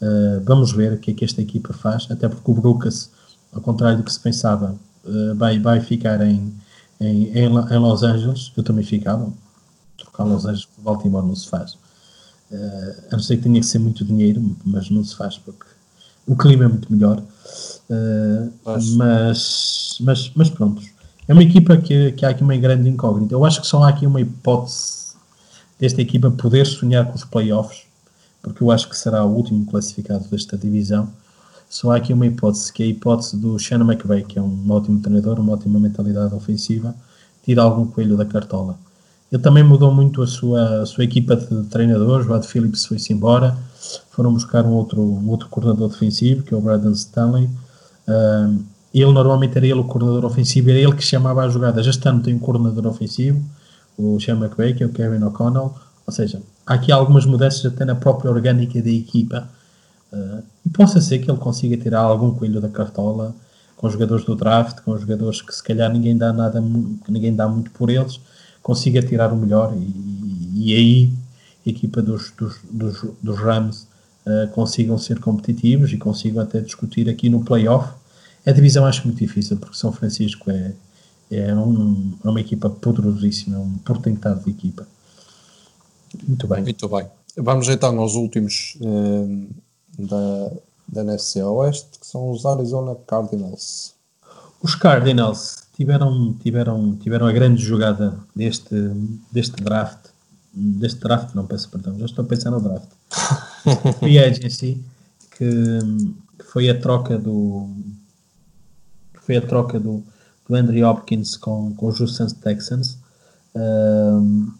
[0.00, 3.10] Uh, vamos ver o que é que esta equipa faz, até porque o Brucas,
[3.52, 6.52] ao contrário do que se pensava, uh, vai, vai ficar em,
[7.00, 8.52] em, em, em, Los Angeles.
[8.56, 9.32] Eu também ficava.
[9.96, 11.74] Trocar Los Angeles por Baltimore não se faz.
[12.50, 15.64] Uh, a não ser que tenha que ser muito dinheiro, mas não se faz porque
[16.26, 17.22] o clima é muito melhor.
[17.90, 18.52] Uh,
[18.96, 20.82] mas, mas, mas pronto,
[21.28, 23.34] é uma equipa que, que há aqui uma grande incógnita.
[23.34, 25.14] Eu acho que só há aqui uma hipótese
[25.78, 27.82] desta equipa poder sonhar com os playoffs,
[28.42, 31.08] porque eu acho que será o último classificado desta divisão.
[31.68, 34.70] Só há aqui uma hipótese, que é a hipótese do Shannon McVay, que é um
[34.70, 36.94] ótimo treinador, uma ótima mentalidade ofensiva,
[37.44, 38.78] tira algum coelho da cartola.
[39.34, 43.12] Ele também mudou muito a sua, a sua equipa de treinadores, o Ad Phillips foi-se
[43.12, 43.58] embora,
[44.12, 47.50] foram buscar um outro, um outro coordenador defensivo, que é o Brandon Stanley.
[48.06, 51.84] Uh, ele normalmente era ele o coordenador ofensivo, era ele que chamava as jogadas.
[51.84, 53.42] Este ano tem um coordenador ofensivo,
[53.98, 55.74] o Sean McVay, que é o Kevin O'Connell.
[56.06, 59.48] Ou seja, há aqui algumas mudanças até na própria orgânica da equipa.
[60.12, 63.34] Uh, e possa ser que ele consiga tirar algum coelho da cartola
[63.76, 66.62] com jogadores do draft, com jogadores que se calhar ninguém dá nada,
[67.08, 68.20] ninguém dá muito por eles,
[68.64, 71.12] consiga tirar o melhor e, e aí
[71.64, 73.86] a equipa dos, dos, dos, dos Rams
[74.26, 77.92] uh, consigam ser competitivos e consigam até discutir aqui no playoff.
[78.44, 80.72] A divisão acho muito difícil porque São Francisco é,
[81.30, 84.86] é, um, é uma equipa poderosíssima, é um portentado de equipa.
[86.26, 86.62] Muito bem.
[86.62, 87.06] Muito bem.
[87.36, 89.48] Vamos então aos últimos uh,
[89.98, 90.52] da,
[90.88, 93.92] da NFC Oeste, que são os Arizona Cardinals.
[94.62, 98.74] Os Cardinals tiveram, tiveram, tiveram a grande jogada deste,
[99.30, 100.08] deste draft.
[100.52, 102.88] Deste draft, não peço perdão, já estou a pensar no draft.
[103.98, 104.80] Free Agency,
[105.36, 105.78] que,
[106.38, 107.68] que foi a troca do.
[109.14, 110.02] foi a troca do,
[110.48, 112.98] do Andrew Hopkins com, com os Houston Texans.
[113.56, 114.52] Um,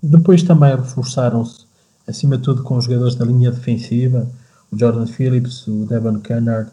[0.00, 1.64] depois também reforçaram-se,
[2.06, 4.30] acima de tudo, com os jogadores da linha defensiva,
[4.70, 6.70] o Jordan Phillips, o Devon Kennard.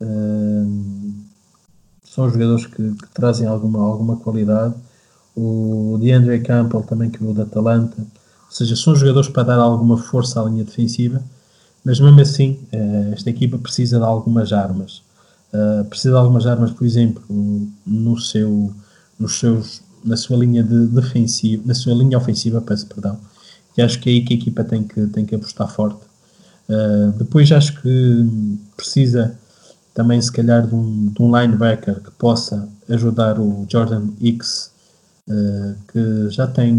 [0.00, 1.24] Um,
[2.14, 4.74] são jogadores que, que, trazem alguma, alguma qualidade.
[5.36, 7.96] O DeAndre Campbell também que veio da Atalanta.
[7.98, 11.20] Ou seja, são jogadores para dar alguma força à linha defensiva,
[11.84, 15.02] mas mesmo assim, eh, esta equipa precisa de algumas armas.
[15.52, 17.22] Uh, precisa de algumas armas, por exemplo,
[17.86, 18.72] no seu,
[19.18, 23.18] nos seus, na sua linha de defensiva, na sua linha ofensiva, peço perdão.
[23.76, 26.00] E acho que é aí que a equipa tem que, tem que apostar forte.
[26.68, 28.26] Uh, depois acho que
[28.76, 29.38] precisa
[29.94, 34.72] também se calhar de um, de um linebacker que possa ajudar o Jordan X,
[35.28, 36.76] uh, que já tem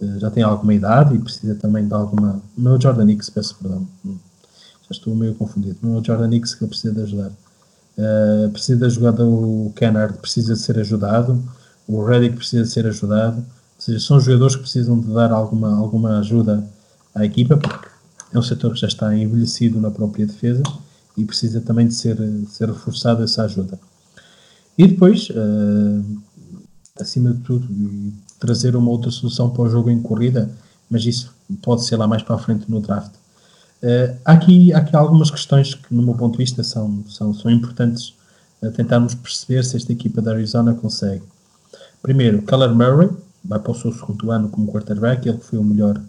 [0.00, 2.40] uh, já tem alguma idade e precisa também de alguma.
[2.56, 3.88] Não é o Jordan X, peço perdão.
[4.04, 5.78] Já estou meio confundido.
[5.82, 7.32] Não é o Jordan X que ele precisa de ajudar.
[7.98, 11.42] Uh, precisa de ajudar o Kennard, precisa de ser ajudado.
[11.88, 13.38] O Reddick precisa de ser ajudado.
[13.38, 13.44] Ou
[13.78, 16.62] seja, são jogadores que precisam de dar alguma, alguma ajuda
[17.14, 17.88] à equipa, porque
[18.32, 20.62] é um setor que já está envelhecido na própria defesa
[21.16, 22.16] e precisa também de ser,
[22.48, 23.78] ser reforçada essa ajuda.
[24.76, 26.04] E depois, uh,
[26.98, 27.68] acima de tudo,
[28.38, 30.50] trazer uma outra solução para o jogo em corrida,
[30.88, 33.12] mas isso pode ser lá mais para a frente no draft.
[33.82, 37.34] Uh, há, aqui, há aqui algumas questões que, no meu ponto de vista, são, são,
[37.34, 38.14] são importantes
[38.62, 41.22] a tentarmos perceber se esta equipa da Arizona consegue.
[42.02, 43.10] Primeiro, Kyler Murray
[43.44, 46.00] vai para o seu segundo ano como quarterback, ele foi o melhor,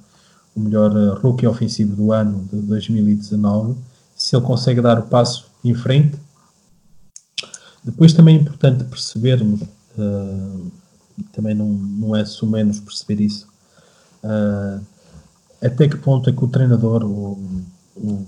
[0.55, 3.75] o melhor rookie ofensivo do ano de 2019
[4.21, 6.15] se ele consegue dar o passo em frente
[7.83, 10.71] Depois também é importante percebermos, uh,
[11.33, 13.47] também não, não é menos perceber isso,
[14.23, 14.79] uh,
[15.59, 18.27] até que ponto é que o treinador, o, o,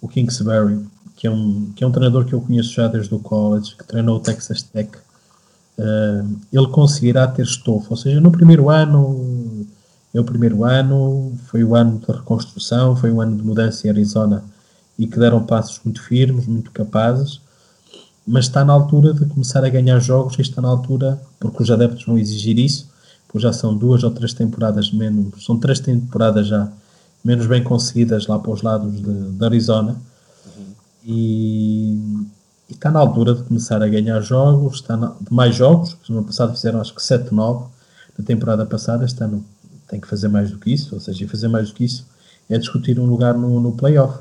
[0.00, 3.18] o, Kingsbury, que é, um, que é um treinador que eu conheço já desde o
[3.18, 7.88] college, que treinou o Texas Tech, uh, ele conseguirá ter estofo.
[7.90, 9.66] Ou seja, no primeiro ano,
[10.14, 13.90] é o primeiro ano, foi o ano de reconstrução, foi o ano de mudança em
[13.90, 14.42] Arizona
[14.98, 17.40] e que deram passos muito firmes, muito capazes,
[18.26, 21.70] mas está na altura de começar a ganhar jogos e está na altura, porque os
[21.70, 22.88] adeptos vão exigir isso,
[23.28, 26.70] pois já são duas ou três temporadas menos, são três temporadas já
[27.24, 29.96] menos bem conseguidas lá para os lados de, de Arizona.
[30.46, 30.64] Uhum.
[31.04, 31.92] E,
[32.68, 36.18] e, está na altura de começar a ganhar jogos, está na, de mais jogos, no
[36.18, 37.66] ano passado fizeram acho que 7, 9,
[38.18, 39.44] na temporada passada, ano
[39.88, 42.06] tem que fazer mais do que isso, ou seja, fazer mais do que isso
[42.48, 44.18] é discutir um lugar no, no playoff.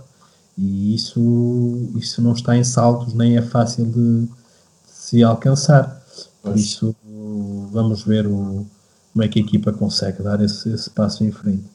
[0.57, 4.29] E isso, isso não está em saltos, nem é fácil de, de
[4.85, 6.01] se alcançar.
[6.41, 6.95] Por isso,
[7.71, 8.65] vamos ver o,
[9.13, 11.65] como é que a equipa consegue dar esse, esse passo em frente.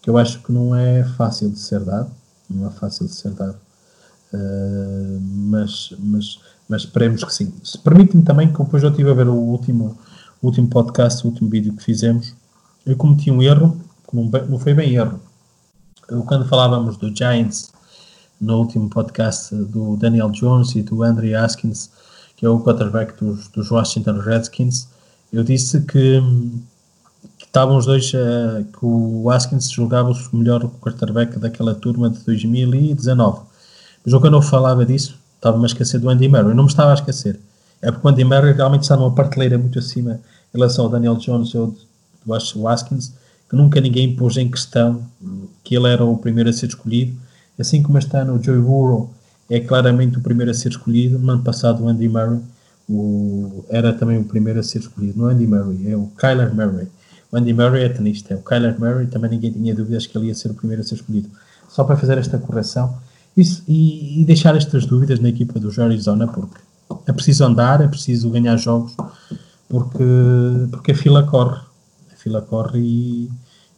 [0.00, 2.10] Que eu acho que não é fácil de ser dado,
[2.48, 3.56] não é fácil de ser dado.
[4.32, 7.52] Uh, mas, mas, mas esperemos que sim.
[7.62, 9.98] Se permite-me também, que depois eu estive a ver o último,
[10.40, 12.34] o último podcast, o último vídeo que fizemos,
[12.86, 13.78] eu cometi um erro,
[14.12, 15.20] não, não foi bem erro.
[16.08, 17.70] Eu, quando falávamos do Giants
[18.42, 21.90] no último podcast do Daniel Jones e do Andre Haskins,
[22.36, 24.88] que é o quarterback dos, dos Washington Redskins,
[25.32, 26.20] eu disse que,
[27.38, 32.18] que estavam os dois, uh, que o Haskins julgava o melhor quarterback daquela turma de
[32.24, 33.42] 2019.
[34.04, 36.50] Mas quando eu falava disso, estava-me a esquecer do Andy Murray.
[36.50, 37.38] Eu não me estava a esquecer.
[37.80, 40.14] É porque o Andy Murray realmente está numa parteleira muito acima
[40.52, 41.76] em relação ao Daniel Jones ou
[42.26, 43.12] do Haskins,
[43.48, 45.06] que nunca ninguém pôs em questão
[45.62, 47.16] que ele era o primeiro a ser escolhido
[47.58, 49.10] Assim como este ano o Joey Burrow
[49.48, 52.40] é claramente o primeiro a ser escolhido, no ano passado o Andy Murray
[52.88, 55.18] o, era também o primeiro a ser escolhido.
[55.18, 56.88] Não é Andy Murray, é o Kyler Murray.
[57.30, 60.26] O Andy Murray é tenista, é o Kyler Murray também ninguém tinha dúvidas que ele
[60.26, 61.30] ia ser o primeiro a ser escolhido.
[61.68, 62.98] Só para fazer esta correção
[63.36, 66.60] isso, e, e deixar estas dúvidas na equipa do Arizona, porque
[67.06, 68.94] é preciso andar, é preciso ganhar jogos,
[69.68, 70.04] porque,
[70.70, 71.60] porque a fila corre.
[72.12, 73.30] A fila corre e,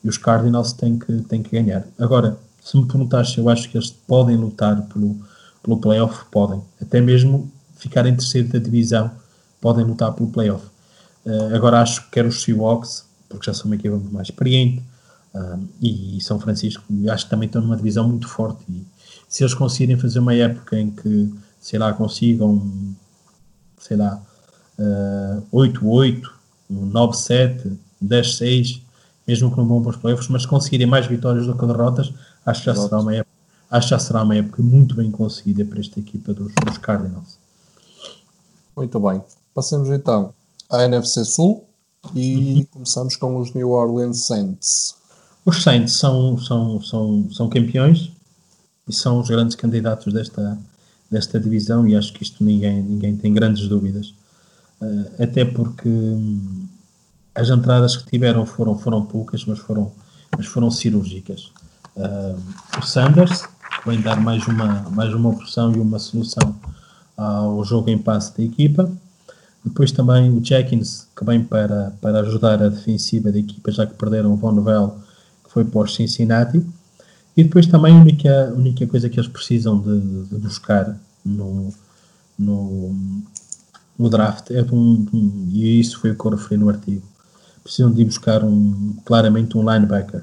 [0.02, 1.87] e os Cardinals têm que, têm que ganhar.
[1.98, 5.20] Agora, se me perguntares se eu acho que eles podem lutar pelo,
[5.62, 6.62] pelo playoff, podem.
[6.81, 9.11] Até mesmo ficar em terceiro da divisão,
[9.61, 10.64] podem lutar pelo playoff.
[11.27, 14.83] Uh, agora acho que quero os Seahawks, porque já são uma equipa mais experiente,
[15.35, 18.64] uh, e, e, São Francisco, acho que também estão numa divisão muito forte.
[18.66, 18.87] E
[19.29, 22.66] se eles conseguirem fazer uma época em que, sei lá, consigam,
[23.79, 24.22] sei lá,
[24.79, 26.22] uh, 8-8,
[26.72, 28.81] 9-7, 10-6,
[29.27, 32.12] mesmo que não vão para os playoffs, mas conseguirem mais vitórias do que derrotas,
[32.46, 33.30] Acho que já será uma época,
[33.70, 37.38] acho já será uma época muito bem conseguida para esta equipa dos, dos Cardinals.
[38.76, 39.22] Muito bem.
[39.54, 40.35] Passamos então
[40.68, 41.64] à NFC Sul
[42.14, 42.66] e uhum.
[42.72, 44.96] começamos com os New Orleans Saints.
[45.44, 48.11] Os Saints são, são, são, são campeões
[48.87, 50.59] e são os grandes candidatos desta,
[51.11, 54.14] desta divisão e acho que isto ninguém, ninguém tem grandes dúvidas.
[54.80, 56.66] Uh, até porque hum,
[57.35, 59.92] as entradas que tiveram foram, foram poucas, mas foram,
[60.37, 61.50] mas foram cirúrgicas
[61.96, 62.38] uh,
[62.78, 63.44] o Sanders,
[63.87, 66.54] vem dar mais uma, mais uma opção e uma solução
[67.16, 68.90] ao jogo em passe da equipa.
[69.64, 73.94] Depois também o Jenkins, que vem para, para ajudar a defensiva da equipa, já que
[73.94, 74.98] perderam o Von Novel,
[75.44, 76.64] que foi para os Cincinnati.
[77.37, 81.72] E depois também a única, a única coisa que eles precisam de, de buscar no,
[82.38, 82.94] no,
[83.98, 86.68] no draft é de um, de um, e isso foi o que eu referi no
[86.68, 87.02] artigo,
[87.62, 90.22] precisam de buscar um, claramente um linebacker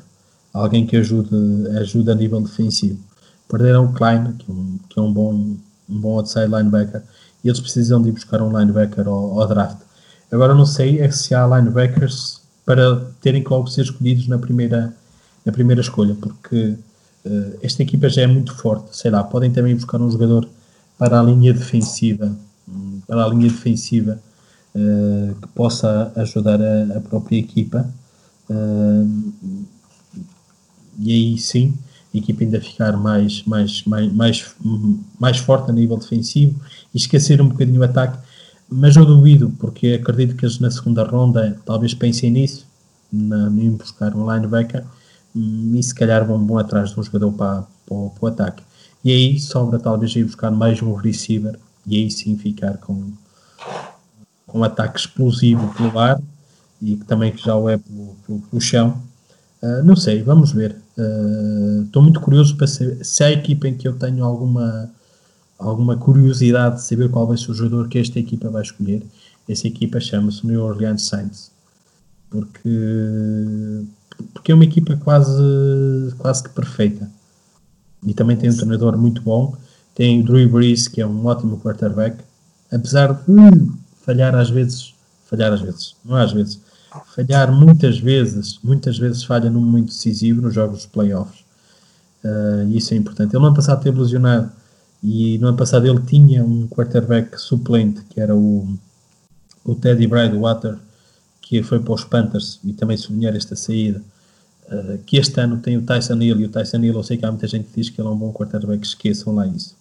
[0.53, 1.35] alguém que ajude,
[1.77, 2.99] ajude a nível defensivo.
[3.47, 7.01] Perderam o Klein, que é um, que é um bom, um bom outside linebacker,
[7.43, 9.79] e eles precisam de ir buscar um linebacker ao, ao draft.
[10.31, 14.93] Agora não sei é se há linebackers para terem que logo ser escolhidos na primeira,
[15.45, 16.77] na primeira escolha, porque
[17.25, 20.47] uh, esta equipa já é muito forte, sei lá, podem também buscar um jogador
[20.97, 22.33] para a linha defensiva,
[23.07, 24.19] para a linha defensiva
[24.75, 27.89] uh, que possa ajudar a, a própria equipa.
[28.49, 29.65] Uh,
[31.01, 31.73] e aí sim
[32.13, 34.55] a equipa ainda ficar mais, mais, mais, mais,
[35.19, 36.59] mais forte a nível defensivo
[36.93, 38.17] e esquecer um bocadinho o ataque.
[38.69, 42.65] Mas eu duvido, porque acredito que eles na segunda ronda talvez pensem nisso,
[43.13, 44.83] em buscar um linebacker
[45.35, 48.63] hum, e se calhar vão, vão atrás de um jogador para, para, para o ataque.
[49.03, 53.11] E aí sobra talvez ir buscar mais um receiver e aí sim ficar com,
[54.45, 56.21] com um ataque explosivo pelo ar
[56.81, 59.01] e que também já o é pelo, pelo, pelo chão.
[59.61, 60.80] Uh, não sei, vamos ver.
[60.97, 64.89] Estou uh, muito curioso para saber se há equipa em que eu tenho alguma,
[65.57, 69.03] alguma curiosidade de saber qual vai ser o jogador que esta equipa vai escolher,
[69.47, 71.51] essa equipa chama-se New Orleans Saints.
[72.29, 73.85] Porque,
[74.33, 77.09] porque é uma equipa quase, quase que perfeita.
[78.05, 79.55] E também tem um treinador muito bom.
[79.93, 82.17] Tem o Drew Brees, que é um ótimo quarterback.
[82.71, 84.93] Apesar de falhar às vezes,
[85.25, 86.59] falhar às vezes, não às vezes,
[87.15, 91.39] falhar muitas vezes, muitas vezes falha num momento decisivo nos jogos dos playoffs.
[92.23, 93.33] Uh, isso é importante.
[93.33, 94.51] Ele no ano passado teve lesionado
[95.03, 98.77] e no ano passado ele tinha um quarterback suplente que era o,
[99.63, 100.77] o Teddy Bridgewater,
[101.41, 104.01] que foi para os Panthers e também sublinhar esta saída.
[104.67, 107.25] Uh, que este ano tem o Tyson Hill e o Tyson Hill, eu sei que
[107.25, 109.75] há muita gente que diz que ele é um bom quarterback, esqueçam lá isso.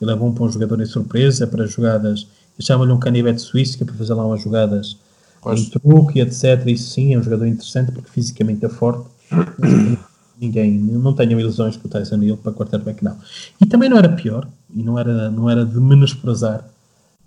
[0.00, 2.26] Ele é bom para um jogador em surpresa, para jogadas,
[2.58, 4.96] eu chamo-lhe um canivete suíço, que é para fazer lá umas jogadas
[5.40, 5.68] pois.
[5.68, 6.66] truque, etc.
[6.66, 9.08] Isso sim, é um jogador interessante porque fisicamente é forte.
[10.40, 13.16] Ninguém, não tenham ilusões que o Tyson Hill para quarterback não.
[13.60, 16.64] E também não era pior, e não era, não era de menosprezar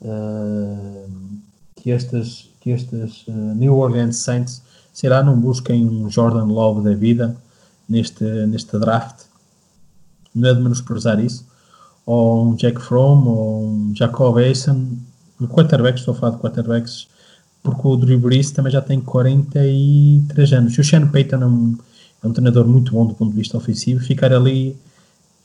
[0.02, 1.10] uh,
[1.76, 6.96] que estas, que estas uh, New Orleans Saints, será, não busquem um Jordan Love da
[6.96, 7.38] vida
[7.88, 9.26] neste, neste draft.
[10.34, 11.46] Não é de menosprezar isso.
[12.06, 14.88] Ou um Jack Fromm, ou um Jacob Eason,
[15.48, 17.08] quarterback, estou a falar de quarterbacks,
[17.64, 20.78] porque o Drew Brees também já tem 43 anos.
[20.78, 21.78] E o Shane Payton é um,
[22.22, 24.04] é um treinador muito bom do ponto de vista ofensivo.
[24.04, 24.76] Ficar ali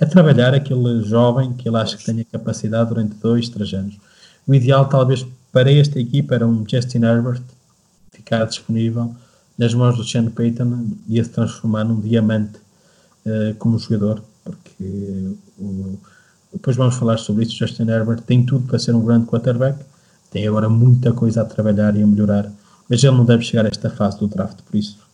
[0.00, 3.98] a trabalhar aquele jovem que ele acha que tenha capacidade durante 2, 3 anos.
[4.46, 7.42] O ideal, talvez, para esta equipa era um Justin Herbert
[8.12, 9.14] ficar disponível
[9.56, 12.58] nas mãos do Sean Payton e se transformar num diamante
[13.26, 15.98] uh, como jogador, porque o,
[16.52, 17.56] depois vamos falar sobre isso.
[17.56, 19.78] Justin Herbert tem tudo para ser um grande quarterback,
[20.30, 22.50] tem agora muita coisa a trabalhar e a melhorar,
[22.88, 25.08] mas ele não deve chegar a esta fase do draft, por isso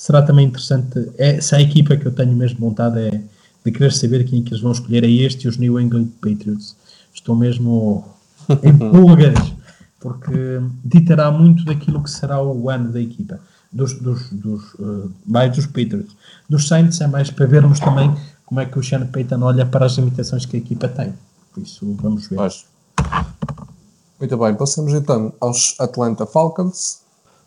[0.00, 1.12] será também interessante.
[1.18, 3.20] É, se a equipa que eu tenho mesmo montada é
[3.62, 6.06] de querer saber quem é que eles vão escolher, é este e os New England
[6.22, 6.74] Patriots.
[7.12, 8.08] Estou mesmo
[8.62, 9.52] em pulgas,
[10.00, 10.32] porque
[10.82, 13.38] ditará muito daquilo que será o ano da equipa.
[13.70, 16.16] Dos, dos, dos, uh, mais dos Patriots.
[16.48, 18.12] Dos Saints é mais para vermos também
[18.46, 21.12] como é que o Sean Payton olha para as limitações que a equipa tem.
[21.52, 22.36] Por isso, vamos ver.
[22.36, 22.64] Mas,
[24.20, 27.00] muito bem, passamos então aos Atlanta Falcons.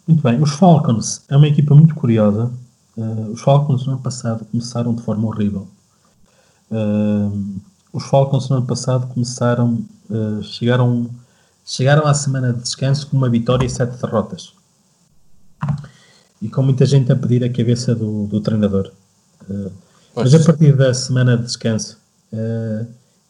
[0.07, 2.51] Muito bem, os Falcons é uma equipa muito curiosa.
[2.97, 5.67] Uh, os Falcons no ano passado começaram de forma horrível.
[6.71, 7.61] Uh,
[7.93, 11.09] os Falcons no ano passado começaram, uh, chegaram,
[11.63, 14.53] chegaram à semana de descanso com uma vitória e sete derrotas.
[16.41, 18.91] E com muita gente a pedir a cabeça do, do treinador.
[20.15, 21.97] mas a partir da semana de descanso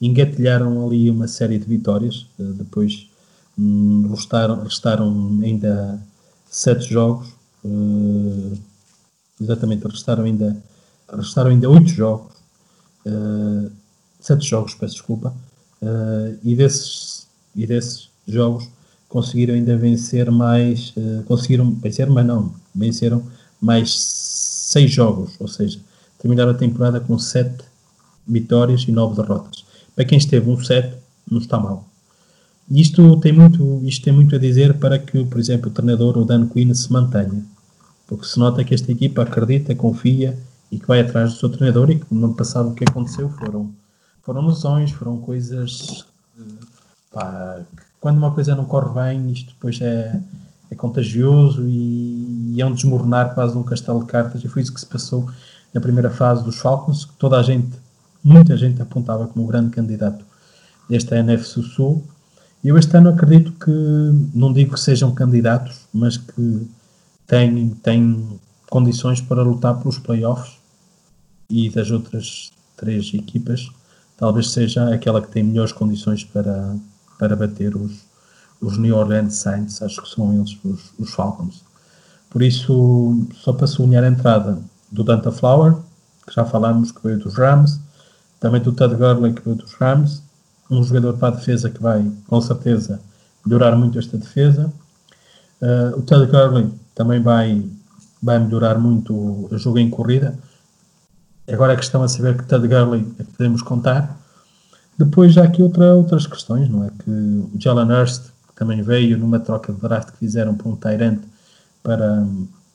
[0.01, 2.25] engatilharam ali uma série de vitórias.
[2.39, 3.12] depois
[3.57, 6.01] um, restaram, restaram ainda
[6.45, 7.27] sete jogos.
[9.39, 10.57] exatamente, restaram ainda,
[11.09, 12.33] restaram ainda oito jogos
[13.05, 13.71] uh,
[14.19, 15.33] sete jogos, peço desculpa,
[15.81, 18.67] uh, e, desses, e desses jogos
[19.09, 23.23] conseguiram ainda vencer mais, uh, conseguiram vencer, mas não, venceram
[23.61, 25.79] mais seis jogos, ou seja,
[26.19, 27.63] terminaram a temporada com sete
[28.27, 29.65] vitórias e nove derrotas.
[29.95, 30.95] Para quem esteve um sete,
[31.29, 31.87] não está mal.
[32.69, 36.25] Isto tem muito, isto tem muito a dizer para que, por exemplo, o treinador, o
[36.25, 37.43] Dan Quinn, se mantenha.
[38.07, 40.37] Porque se nota que esta equipa acredita, confia
[40.71, 43.29] e que vai atrás do seu treinador e que no ano passado o que aconteceu
[43.29, 43.71] foram,
[44.23, 46.05] foram lesões, foram coisas
[47.11, 47.61] pá,
[47.99, 50.19] quando uma coisa não corre bem, isto depois é,
[50.69, 54.73] é contagioso e, e, é um desmoronar quase um castelo de cartas e foi isso
[54.73, 55.29] que se passou
[55.73, 57.71] na primeira fase dos Falcons, que toda a gente,
[58.23, 60.25] muita gente apontava como o grande candidato
[60.89, 62.03] desta NFC Sul.
[62.63, 63.71] Eu este ano acredito que,
[64.33, 66.67] não digo que sejam candidatos, mas que
[67.27, 70.57] têm, têm condições para lutar pelos playoffs
[71.49, 73.69] e das outras três equipas,
[74.17, 76.75] talvez seja aquela que tem melhores condições para,
[77.19, 78.05] para bater os,
[78.61, 81.63] os New Orleans Saints, acho que são eles os, os Falcons.
[82.29, 84.57] Por isso, só para sublinhar a entrada
[84.89, 85.75] do Danta Flower,
[86.25, 87.79] que já falámos que veio dos Rams,
[88.39, 90.23] também do Ted Gurley, que veio dos Rams,
[90.69, 92.99] um jogador para a defesa que vai, com certeza,
[93.45, 94.71] melhorar muito esta defesa.
[95.61, 97.63] Uh, o Ted Gurley também vai,
[98.21, 100.37] vai melhorar muito o jogo em corrida.
[101.47, 104.19] Agora a questão é saber que Ted Gurley é que podemos contar.
[104.97, 106.89] Depois já aqui outra, outras questões, não é?
[107.03, 111.19] Que o Jalen Hurst também veio numa troca de draft que fizeram para um Tyrant
[111.81, 112.25] para,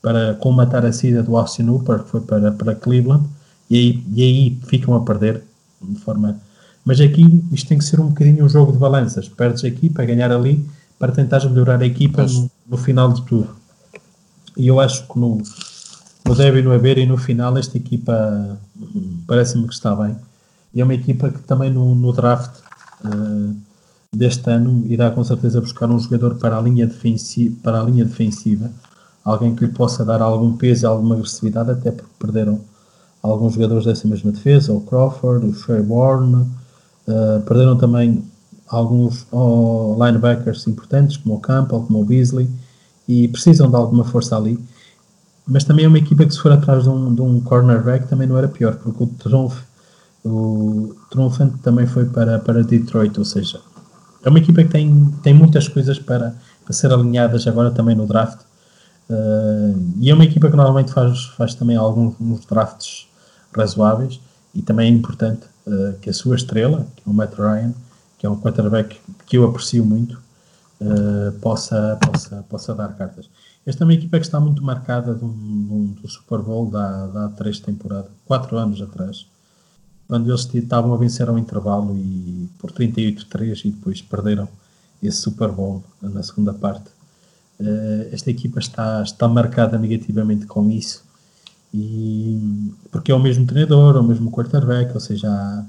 [0.02, 3.24] para colmatar a saída do Austin Hooper, que foi para, para Cleveland,
[3.70, 5.42] e aí, e aí ficam a perder
[5.80, 6.38] de forma.
[6.88, 9.28] Mas aqui isto tem que ser um bocadinho um jogo de balanças.
[9.28, 10.66] Perdes aqui para ganhar ali,
[10.98, 13.54] para tentar melhorar a equipa no, no final de tudo.
[14.56, 15.36] E eu acho que no,
[16.24, 18.58] no deve e no haver e no final esta equipa
[19.26, 20.16] parece-me que está bem.
[20.72, 22.58] E é uma equipa que também no, no draft
[23.04, 23.54] uh,
[24.10, 28.06] deste ano irá com certeza buscar um jogador para a linha defensiva, para a linha
[28.06, 28.70] defensiva
[29.22, 32.62] alguém que lhe possa dar algum peso e alguma agressividade, até porque perderam
[33.22, 36.46] alguns jogadores dessa mesma defesa, o Crawford, o Shea Warren,
[37.08, 38.22] uh, perderam também
[38.68, 42.48] alguns oh, linebackers importantes, como o Campbell, como o Beasley,
[43.08, 44.62] e precisam de alguma força ali.
[45.46, 48.28] Mas também é uma equipa que se for atrás de um, de um cornerback também
[48.28, 49.52] não era pior, porque o Trump,
[50.22, 53.58] o Triunfante também foi para, para Detroit, ou seja,
[54.22, 56.34] é uma equipa que tem, tem muitas coisas para,
[56.64, 58.40] para ser alinhadas agora também no draft.
[59.08, 63.06] Uh, e é uma equipa que normalmente faz, faz também alguns drafts
[63.56, 64.20] razoáveis
[64.54, 67.72] e também é importante uh, que a sua estrela, que é o Matt Ryan,
[68.18, 70.20] que é um quarterback que eu aprecio muito,
[70.80, 73.28] uh, possa, possa, possa dar cartas.
[73.64, 77.60] Esta é uma equipa que está muito marcada do, do Super Bowl da, da três
[77.60, 79.26] temporadas, quatro anos atrás,
[80.06, 84.48] quando eles estavam a vencer ao intervalo e por 38-3 e depois perderam
[85.02, 86.88] esse Super Bowl na segunda parte.
[87.60, 91.07] Uh, esta equipa está, está marcada negativamente com isso
[91.72, 95.64] e porque é o mesmo treinador, é o mesmo quarterback, ou seja, há,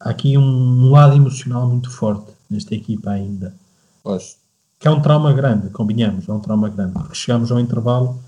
[0.00, 3.54] há aqui um, um, lado emocional muito forte nesta equipa ainda.
[4.02, 4.36] Pois.
[4.78, 8.20] Que é um trauma grande, combinamos, é um trauma grande, porque chegamos ao intervalo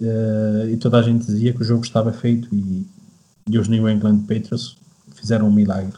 [0.00, 2.86] uh, e toda a gente dizia que o jogo estava feito e,
[3.48, 4.76] e os New England Patriots
[5.14, 5.96] fizeram um milagre.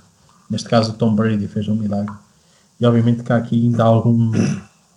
[0.50, 2.14] Neste caso, o Tom Brady fez um milagre.
[2.78, 4.32] E obviamente que há aqui ainda algum.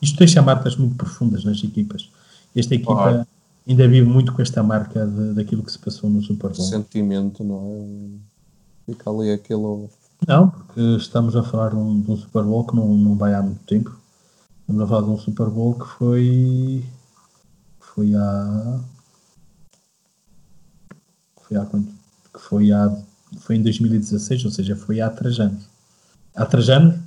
[0.02, 2.10] Isto deixa marcas muito profundas nas equipas.
[2.56, 3.26] Esta equipa
[3.68, 6.68] ainda vive muito com esta marca de, daquilo que se passou no Super Bowl.
[6.68, 8.22] Sentimento, não
[8.88, 8.92] é?
[8.92, 9.90] Fica ali aquilo.
[10.26, 13.34] Não, porque estamos a falar de um, de um Super Bowl que não, não vai
[13.34, 13.96] há muito tempo.
[14.62, 16.86] Estamos a falar de um Super Bowl que foi.
[17.80, 18.80] Foi há.
[21.42, 21.92] Foi há quanto?
[22.34, 22.98] Que foi há.
[23.40, 25.70] Foi em 2016, ou seja, foi há 3 anos.
[26.34, 27.00] Há 3 anos?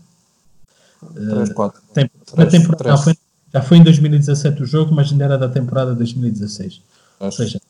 [1.14, 1.80] 3, 4.
[1.80, 2.94] Uh, tempo, 3, temporada, 3.
[2.94, 3.16] Não, foi,
[3.52, 6.72] já foi em 2017 o jogo, mas ainda era da temporada 2016.
[6.74, 6.82] Acho.
[7.18, 7.60] Ou seja,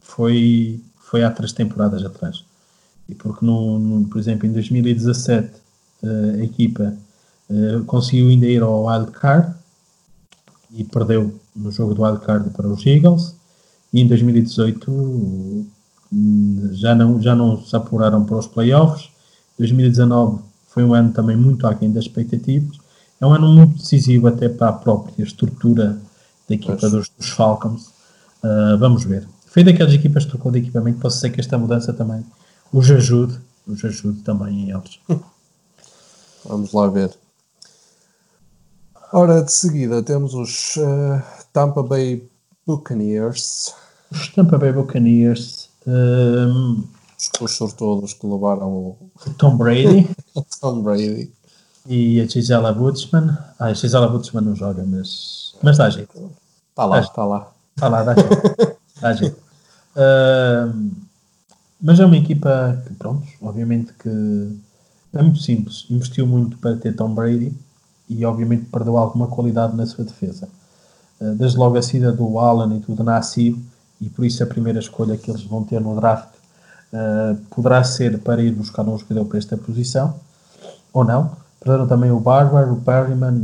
[0.00, 2.44] foi, foi há três temporadas atrás.
[3.08, 5.50] E porque, no, no por exemplo, em 2017
[6.02, 6.94] uh, a equipa
[7.48, 9.54] uh, conseguiu ainda ir ao wild card
[10.70, 13.34] e perdeu no jogo do wild card para os Eagles.
[13.92, 15.66] E em 2018 uh,
[16.72, 19.08] já não, já não se apuraram para os playoffs.
[19.58, 22.81] 2019 foi um ano também muito aquém das expectativas
[23.22, 25.96] é um ano muito decisivo até para a própria estrutura
[26.48, 27.92] da equipa dos, dos, Falcons.
[28.42, 29.28] Uh, vamos ver.
[29.46, 32.26] Foi daquelas equipas que trocou de equipamento, posso ser que esta mudança também
[32.72, 34.98] os ajude, os ajude também em eles.
[36.44, 37.16] Vamos lá ver.
[39.12, 42.28] Ora, de seguida temos os uh, Tampa Bay
[42.66, 43.72] Buccaneers.
[44.10, 45.68] Os Tampa Bay Buccaneers.
[45.86, 46.82] Um,
[47.40, 50.10] os sortudos que levaram o Tom Brady.
[50.60, 51.30] Tom Brady.
[51.86, 53.36] E a Gisela Butzman.
[53.58, 56.30] Ah, a Gisela Butzman não joga, mas, mas dá jeito.
[56.70, 57.52] Está lá, está lá.
[57.74, 58.76] Está lá, dá jeito.
[59.00, 59.36] dá jeito.
[59.96, 60.90] Uh,
[61.80, 64.58] mas é uma equipa que, pronto, obviamente que
[65.12, 65.86] é muito simples.
[65.90, 67.52] Investiu muito para ter Tom Brady
[68.08, 70.48] e, obviamente, perdeu alguma qualidade na sua defesa.
[71.20, 73.58] Uh, desde logo a saída do Allen e do Nassib,
[74.00, 76.28] e por isso a primeira escolha que eles vão ter no draft
[76.92, 80.14] uh, poderá ser para ir buscar um jogador para esta posição,
[80.92, 81.41] ou não.
[81.62, 83.40] Perderam também o Barber, o Perryman,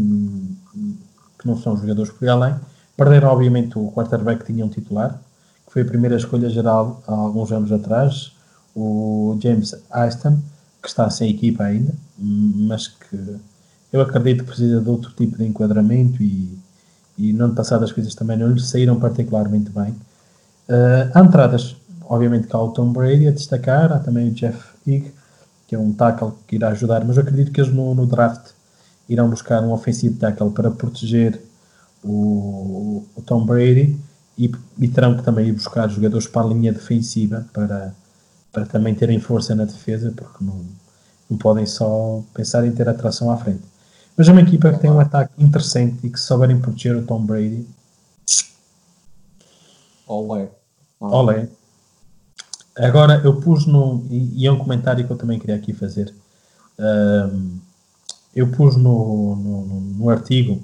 [1.39, 2.55] que não são jogadores por além.
[2.97, 5.21] Perderam, obviamente, o quarterback que tinham um titular,
[5.67, 8.33] que foi a primeira escolha geral há alguns anos atrás,
[8.75, 10.39] o James Aston,
[10.83, 13.37] que está sem equipa ainda, mas que
[13.93, 16.59] eu acredito que precisa de outro tipo de enquadramento e,
[17.17, 19.91] e no ano passado as coisas também não lhe saíram particularmente bem.
[20.69, 25.13] Uh, há entradas, obviamente, cá o Tom Brady a destacar, há também o Jeff Higg,
[25.69, 28.53] que é um tackle que irá ajudar, mas eu acredito que eles no, no draft
[29.07, 31.41] irão buscar um offensive tackle para proteger
[32.03, 33.95] o, o Tom Brady
[34.37, 37.95] e, e, terão que também ir buscar jogadores para a linha defensiva para,
[38.51, 40.65] para também terem força na defesa, porque não,
[41.29, 43.63] não podem só pensar em ter atração à frente.
[44.17, 47.03] Mas é uma equipa que tem um ataque interessante e que se souberem proteger o
[47.03, 47.69] Tom Brady.
[50.07, 50.49] Olé.
[50.99, 51.49] Olé.
[52.79, 54.05] Agora, eu pus no.
[54.11, 56.15] E, é um comentário que eu também queria aqui fazer.
[56.79, 57.59] Um,
[58.35, 60.63] eu pus no, no, no, artigo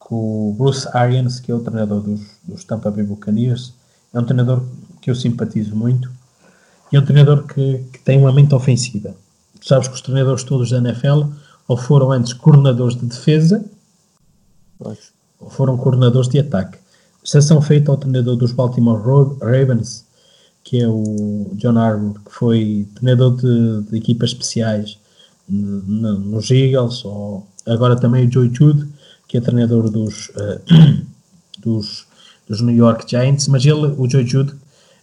[0.00, 3.74] que o Bruce Arians, que é o treinador dos, dos Tampa Bay Buccaneers,
[4.14, 4.64] é um treinador
[5.00, 6.10] que eu simpatizo muito
[6.90, 9.14] e é um treinador que, que tem uma mente ofensiva.
[9.60, 11.24] Tu sabes que os treinadores todos da NFL
[11.68, 13.64] ou foram antes coordenadores de defesa
[14.78, 16.78] ou foram coordenadores de ataque.
[17.22, 19.00] Exceção feita ao treinador dos Baltimore
[19.40, 20.04] Ravens,
[20.64, 24.98] que é o John Harbaugh, que foi treinador de, de equipas especiais
[25.48, 28.88] nos Eagles, ou agora também o Joe Jude,
[29.28, 30.60] que é treinador dos, uh,
[31.58, 32.06] dos,
[32.48, 34.54] dos, New York Giants, mas ele, o Joe Jude,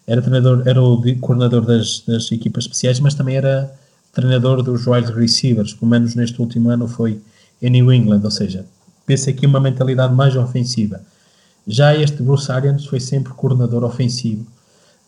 [0.08, 3.72] era treinador, era o coordenador das, das equipas especiais, mas também era
[4.12, 7.22] treinador dos wide receivers, pelo menos neste último ano foi
[7.62, 8.66] em New England, ou seja,
[9.06, 11.02] pensa aqui uma mentalidade mais ofensiva.
[11.68, 14.48] Já este Bruce Arians foi sempre coordenador ofensivo,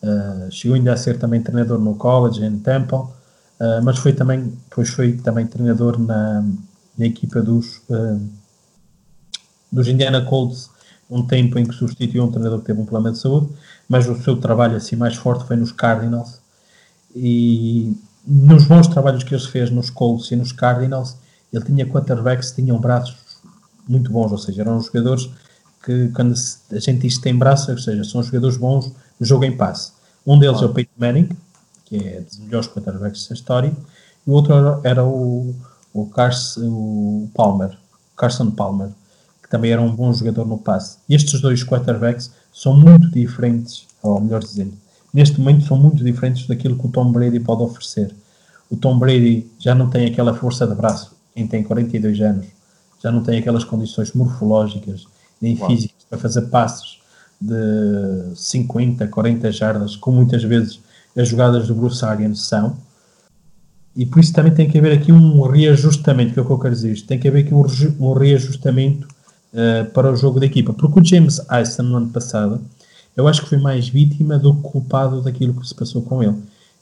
[0.02, 4.58] uh, chegou ainda a ser também treinador no college, em Temple, uh, mas foi também,
[4.68, 6.44] depois foi também treinador na,
[6.98, 8.28] na equipa dos, uh,
[9.70, 10.70] dos Indiana Colts,
[11.10, 13.48] um tempo em que substituiu um treinador que teve um problema de saúde,
[13.88, 16.40] mas o seu trabalho assim mais forte foi nos Cardinals.
[17.14, 17.94] E
[18.26, 21.16] nos bons trabalhos que ele fez nos Colts e nos Cardinals,
[21.52, 23.16] ele tinha quarterbacks que tinham braços
[23.86, 25.28] muito bons, ou seja, eram jogadores
[25.84, 26.32] que quando
[26.70, 29.92] a gente diz que tem braços, ou seja, são jogadores bons jogo em passe.
[30.26, 30.68] Um deles claro.
[30.68, 31.28] é o Peyton Manning,
[31.84, 33.72] que é dos melhores quarterbacks da história,
[34.26, 34.54] e o outro
[34.84, 35.54] era o,
[35.92, 37.76] o, Carson, o Palmer,
[38.16, 38.90] Carson Palmer,
[39.42, 40.98] que também era um bom jogador no passe.
[41.08, 44.72] E estes dois quarterbacks são muito diferentes, ou melhor dizendo,
[45.12, 48.14] neste momento são muito diferentes daquilo que o Tom Brady pode oferecer.
[48.70, 52.46] O Tom Brady já não tem aquela força de braço, quem tem 42 anos,
[53.02, 55.06] já não tem aquelas condições morfológicas
[55.40, 55.68] nem Uau.
[55.68, 57.01] físicas para fazer passos
[57.42, 60.80] de 50, 40 jardas, como muitas vezes
[61.16, 62.76] as jogadas do Bruce Arians são.
[63.94, 66.58] E por isso também tem que haver aqui um reajustamento, que é o que eu
[66.58, 69.06] quero dizer tem que haver aqui um, reajustamento
[69.52, 70.72] uh, para o jogo da equipa.
[70.72, 72.60] Porque o James Eisen no ano passado
[73.16, 76.36] eu acho que foi mais vítima do que culpado daquilo que se passou com ele.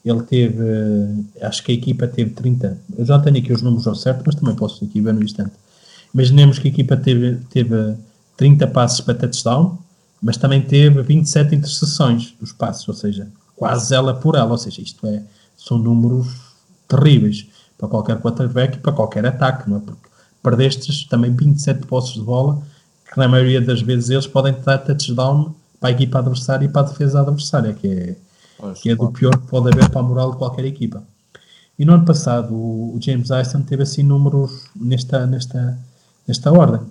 [0.04, 3.86] Ele teve, eh, acho que a equipa teve 30, eu já tenho aqui os números
[3.86, 5.50] ao certo, mas também posso aqui ver no instante.
[6.14, 7.96] Imaginemos que a equipa teve, teve
[8.36, 9.76] 30 passos para touchdown,
[10.23, 14.81] mas também teve 27 interseções dos passos, ou seja, quase ela por ela, ou seja,
[14.83, 15.23] isto é,
[15.57, 16.29] são números
[16.87, 17.47] terríveis
[17.79, 19.81] para qualquer quarterback e para qualquer ataque, não é?
[19.81, 20.09] Porque
[20.43, 22.61] perdestes também 27 postos de bola,
[23.11, 26.83] que na maioria das vezes eles podem dar touchdown para a equipa adversária e para
[26.83, 28.16] a defesa adversária, que é,
[28.75, 31.03] que é do pior que pode haver para a moral de qualquer equipa.
[31.79, 35.79] E no ano passado o, James Eisen teve assim números nesta, nesta,
[36.29, 36.83] nesta ordem.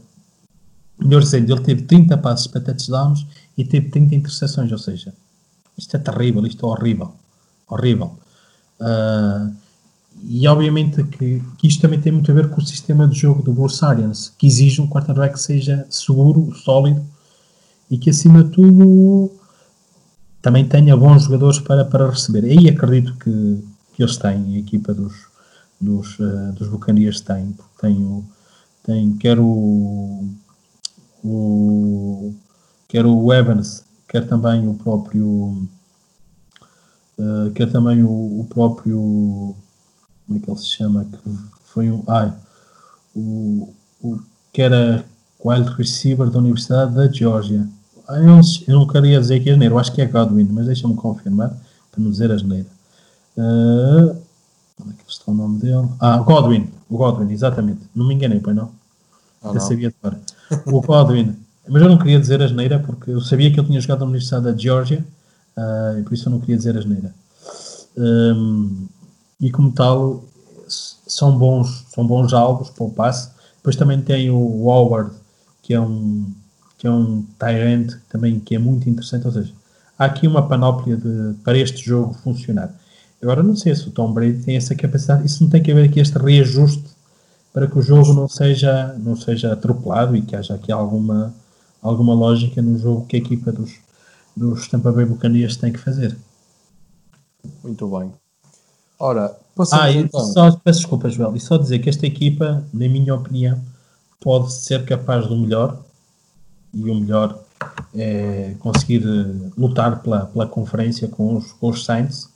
[1.00, 3.26] Melhor dizendo, ele teve 30 passos para touchdowns
[3.58, 5.14] e teve 30 interseções, ou seja,
[5.78, 7.14] isto é terrível, isto é horrível.
[7.68, 8.18] Horrível.
[8.80, 9.54] Uh,
[10.24, 13.42] e obviamente que, que, isto também tem muito a ver com o sistema de jogo
[13.42, 17.02] do Bruce Arians, que exige um quarterback que seja seguro, sólido
[17.90, 19.32] e que acima de tudo
[20.42, 22.44] também tenha bons jogadores para, para receber.
[22.44, 25.14] Aí acredito que, que eles têm, a equipa dos,
[25.80, 28.26] dos, uh, dos Bucanias tem, tem, o,
[28.84, 30.30] tem quer o,
[31.24, 32.34] o
[32.88, 35.68] quer o Evans, quer também o próprio
[37.18, 39.56] uh, quer também o, o, próprio
[40.26, 41.18] como é que ele se chama que
[41.66, 42.34] foi um ai,
[43.16, 44.20] o, o
[44.52, 45.06] que era
[45.44, 47.68] wild receiver da Universidade da Geórgia
[48.18, 50.96] eu não, eu não queria dizer que é eu acho que é Godwin, mas deixa-me
[50.96, 51.50] confirmar
[51.92, 52.68] para não dizer asneira.
[53.38, 54.18] Uh,
[54.82, 55.88] onde é que está o nome dele?
[56.00, 57.82] Ah, Godwin, o Godwin, exatamente.
[57.94, 58.72] Não me enganei, pois não?
[59.44, 59.62] Oh, não.
[59.62, 60.20] sabia de fora.
[60.66, 61.36] O Godwin,
[61.68, 64.46] mas eu não queria dizer asneira porque eu sabia que ele tinha jogado na Universidade
[64.46, 65.06] da Georgia
[65.56, 67.14] uh, e por isso eu não queria dizer asneira.
[67.98, 68.88] Um,
[69.40, 70.24] e como tal,
[70.68, 73.32] são bons, são bons alvos para o passe.
[73.58, 75.12] Depois também tem o Howard,
[75.62, 76.32] que é um
[76.78, 79.28] que é um Tyrant também que é muito interessante.
[79.28, 79.52] Ou seja,
[79.98, 82.74] há aqui uma panóplia de, para este jogo funcionar.
[83.22, 85.26] Agora, não sei se o Tom Brady tem essa capacidade.
[85.26, 86.86] Isso não tem que haver aqui este reajuste
[87.54, 91.34] para que o jogo não seja, não seja atropelado e que haja aqui alguma,
[91.82, 93.72] alguma lógica no jogo que a equipa dos,
[94.36, 96.16] dos Tampa Bay Buccaneers tem que fazer.
[97.64, 98.12] Muito bem.
[99.00, 99.36] Ora,
[99.72, 100.20] ah, então.
[100.20, 103.60] só, peço desculpa, Joel, e só dizer que esta equipa, na minha opinião,
[104.20, 105.82] pode ser capaz do melhor,
[106.74, 107.44] e o melhor
[107.96, 112.30] é conseguir eh, lutar pela, pela conferência com os, com os Saints,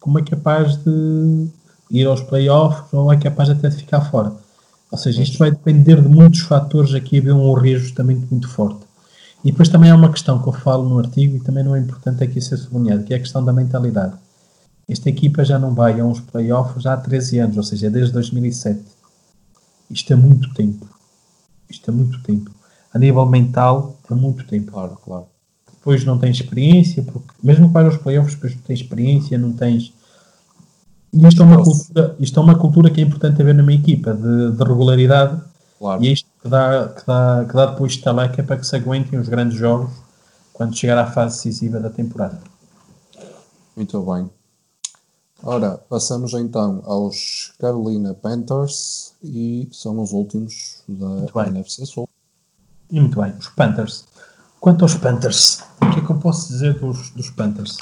[0.00, 1.48] como é capaz de
[1.92, 4.32] ir aos playoffs ou é capaz até de ficar fora.
[4.90, 8.80] Ou seja, isto vai depender de muitos fatores, aqui haver um reajustamento muito forte.
[9.44, 11.78] E depois também há uma questão que eu falo no artigo e também não é
[11.78, 14.14] importante aqui ser sublinhado, que é a questão da mentalidade.
[14.88, 18.80] Esta equipa já não vai a uns playoffs há 13 anos, ou seja, desde 2007.
[19.90, 20.86] Isto é muito tempo.
[21.68, 22.50] Isto é muito tempo
[22.92, 24.72] a nível mental há muito tempo.
[24.72, 25.26] Claro, claro.
[25.70, 29.52] Depois não tens experiência, porque mesmo que vais aos playoffs, depois não tens experiência, não
[29.52, 29.92] tens.
[31.12, 34.14] E isto é uma, cultura, isto é uma cultura que é importante haver numa equipa,
[34.14, 35.40] de, de regularidade.
[35.78, 36.02] Claro.
[36.02, 39.18] E é isto que dá, que, dá, que dá depois estaleca para que se aguentem
[39.18, 39.90] os grandes jogos
[40.52, 42.38] quando chegar à fase decisiva da temporada.
[43.76, 44.30] Muito bem.
[45.42, 52.08] Ora, passamos então aos Carolina Panthers e são os últimos da NFC Sul.
[52.90, 54.04] E muito bem, os Panthers.
[54.60, 57.76] Quanto aos Panthers, o que é que eu posso dizer dos, dos Panthers?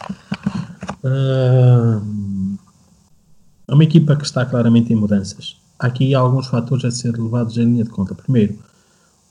[1.04, 2.58] Uh,
[3.70, 5.56] é uma equipa que está claramente em mudanças.
[5.78, 8.16] Há aqui alguns fatores a ser levados em linha de conta.
[8.16, 8.58] Primeiro,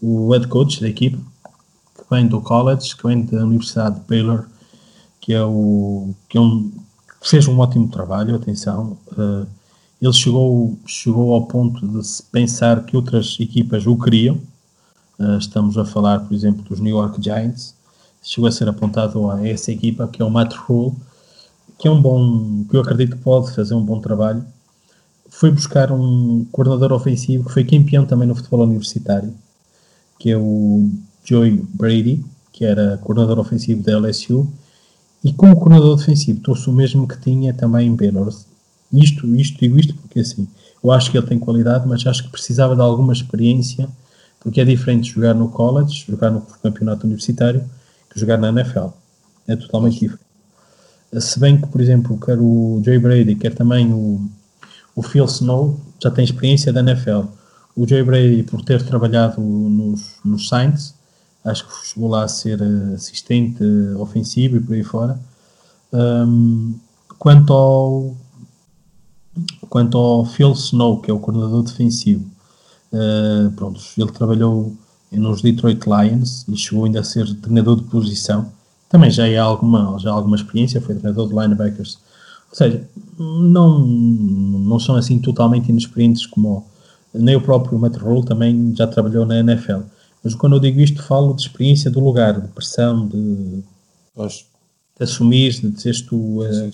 [0.01, 1.17] o head coach da equipa,
[1.93, 4.45] que vem do college, que vem da Universidade de Baylor,
[5.19, 6.71] que é o que é um,
[7.21, 8.97] fez um ótimo trabalho, atenção.
[9.11, 9.45] Uh,
[10.01, 14.39] ele chegou, chegou ao ponto de se pensar que outras equipas o queriam.
[15.19, 17.75] Uh, estamos a falar, por exemplo, dos New York Giants.
[18.23, 20.95] Chegou a ser apontado a essa equipa, que é o Matt Rule,
[21.79, 24.43] que é um bom, que eu acredito que pode fazer um bom trabalho.
[25.29, 29.33] Foi buscar um coordenador ofensivo que foi campeão também no futebol universitário,
[30.19, 30.89] que é o
[31.23, 34.51] Joey Brady, que era coordenador ofensivo da LSU,
[35.23, 38.33] e como coordenador defensivo trouxe o mesmo que tinha também em Baylor.
[38.91, 40.47] Isto, isto, digo isto porque assim,
[40.83, 43.87] eu acho que ele tem qualidade, mas acho que precisava de alguma experiência,
[44.41, 47.63] porque é diferente jogar no college, jogar no campeonato universitário,
[48.09, 48.87] que jogar na NFL.
[49.47, 50.28] É totalmente diferente.
[51.13, 54.21] Se bem que, por exemplo, quer o Jay Brady, quer também o,
[54.95, 57.23] o Phil Snow, já tem experiência da NFL.
[57.75, 60.93] O Jay Brady, por ter trabalhado nos, nos Saints,
[61.43, 63.63] acho que chegou lá a ser eh, assistente
[63.97, 65.19] ofensivo e por aí fora.
[65.91, 66.75] Um,
[67.17, 68.17] quanto ao
[69.69, 72.29] quanto ao Phil Snow, que é o coordenador defensivo,
[72.91, 74.75] uh, pronto, ele trabalhou
[75.11, 78.51] nos Detroit Lions e chegou ainda a ser treinador de posição.
[78.89, 81.99] Também já é alguma, já alguma experiência, foi treinador de linebackers.
[82.49, 82.83] Ou seja,
[83.17, 86.65] não, não são assim totalmente inexperientes como
[87.13, 89.81] nem o próprio Matt Rule também já trabalhou na NFL.
[90.23, 93.63] Mas quando eu digo isto, falo de experiência do lugar, de pressão, de,
[94.15, 96.15] de assumir, de dizeres tu.
[96.15, 96.69] Uh,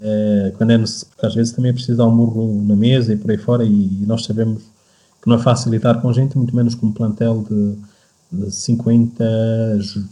[0.00, 3.16] uh, quando é porque às vezes também é preciso dar um murro na mesa e
[3.16, 4.62] por aí fora, e, e nós sabemos
[5.20, 7.76] que não é fácil lidar com gente, muito menos com um plantel de,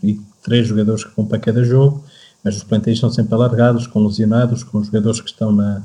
[0.03, 2.05] de 53 jogadores que vão para cada jogo,
[2.43, 5.83] mas os plantéis são sempre alargados, com lesionados, com jogadores que estão na,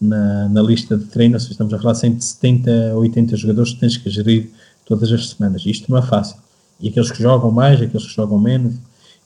[0.00, 3.80] na, na lista de treino, seja, estamos a falar de 170 ou 80 jogadores que
[3.80, 4.50] tens que gerir
[4.84, 5.64] todas as semanas.
[5.66, 6.36] Isto não é fácil.
[6.80, 8.74] E aqueles que jogam mais, aqueles que jogam menos,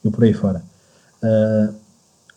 [0.05, 0.63] e por aí fora.
[1.23, 1.75] Uh,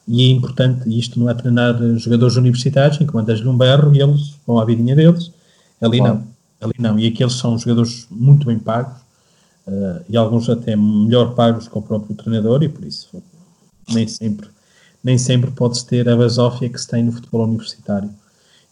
[0.05, 4.01] e é importante, isto não é treinar jogadores universitários em que mandas-lhe um berro e
[4.01, 5.31] eles vão à vidinha deles.
[5.79, 6.27] Ali não.
[6.59, 6.99] Ali não.
[6.99, 9.03] E aqueles são jogadores muito bem pagos
[9.68, 13.22] uh, e alguns até melhor pagos que o próprio treinador e por isso
[13.89, 14.47] nem sempre,
[15.03, 18.09] nem sempre podes ter a basófia que se tem no futebol universitário.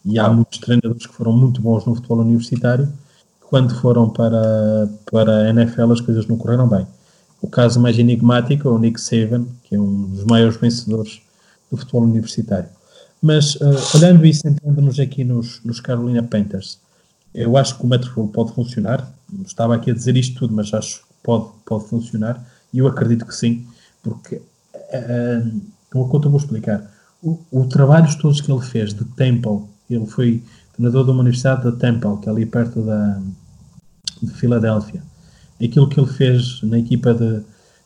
[0.04, 2.92] E há muitos treinadores que foram muito bons no futebol universitário
[3.40, 6.86] quando foram para, para a NFL as coisas não correram bem.
[7.40, 11.20] O caso mais enigmático é o Nick Saban, que é um dos maiores vencedores
[11.70, 12.68] do futebol universitário.
[13.20, 16.78] Mas, uh, olhando isso, entrando-nos aqui nos, nos Carolina Panthers,
[17.34, 19.12] eu acho que o Matt pode funcionar.
[19.44, 22.44] Estava aqui a dizer isto tudo, mas acho que pode, pode funcionar.
[22.72, 23.66] E eu acredito que sim,
[24.02, 25.60] porque, uh,
[25.94, 26.90] uma conta vou explicar.
[27.22, 31.64] O, o trabalho todos que ele fez de Temple, ele foi treinador de uma universidade
[31.64, 33.20] da Temple, que é ali perto da,
[34.22, 35.02] de Filadélfia.
[35.62, 37.42] Aquilo que ele fez na equipa, de,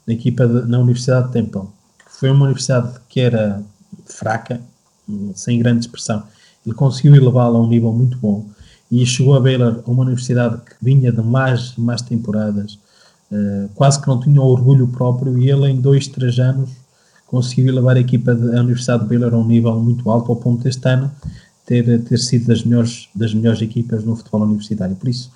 [0.07, 1.69] na, equipa de, na Universidade de Temple,
[1.99, 3.63] que foi uma universidade que era
[4.07, 4.61] fraca,
[5.35, 6.23] sem grande expressão,
[6.65, 8.49] ele conseguiu elevá-la a um nível muito bom
[8.91, 12.79] e chegou a Baylor, uma universidade que vinha de mais mais temporadas,
[13.31, 16.71] uh, quase que não tinha orgulho próprio, e ele em dois, três anos
[17.27, 20.63] conseguiu elevar a equipa da Universidade de Baylor a um nível muito alto, ao ponto
[20.63, 21.11] deste ano
[21.67, 24.95] ter, ter sido das melhores, das melhores equipas no futebol universitário.
[24.95, 25.31] Por isso,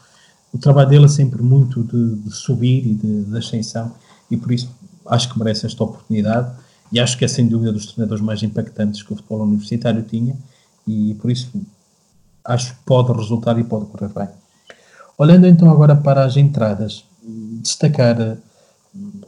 [0.54, 3.92] o trabalho dele é sempre muito de, de subir e de, de, ascensão,
[4.30, 4.70] e por isso
[5.06, 6.52] acho que merece esta oportunidade.
[6.92, 10.36] E acho que é sem dúvida dos treinadores mais impactantes que o futebol universitário tinha,
[10.86, 11.50] e por isso
[12.52, 14.28] acho que pode resultar e pode correr bem.
[15.16, 17.04] Olhando então agora para as entradas,
[17.62, 18.38] destacar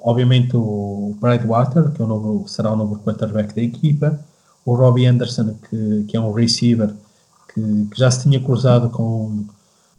[0.01, 4.19] obviamente o Water, que é o novo, será o novo quarterback da equipa,
[4.65, 6.93] o Robbie Anderson, que, que é um receiver
[7.53, 9.45] que, que já se tinha cruzado com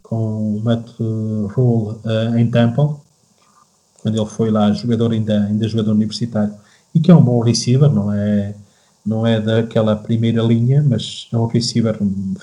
[0.04, 2.94] com o Matt Rule uh, em Temple,
[4.00, 6.54] quando ele foi lá jogador ainda, ainda jogador universitário,
[6.94, 8.54] e que é um bom receiver, não é,
[9.04, 11.98] não é daquela primeira linha, mas é um receiver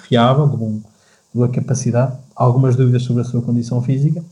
[0.07, 0.83] fiável, de, bom, de
[1.33, 4.23] boa capacidade, algumas dúvidas sobre a sua condição física,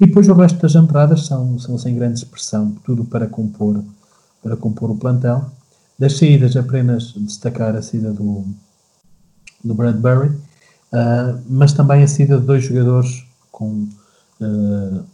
[0.00, 3.82] e depois o resto das entradas são, são sem grande expressão, tudo para compor,
[4.42, 5.50] para compor o plantel.
[5.98, 8.44] Das saídas, apenas destacar a saída do,
[9.64, 10.30] do Bradbury,
[10.88, 13.22] Uh, mas também a saída de dois jogadores
[13.52, 13.86] com
[14.40, 15.04] uh,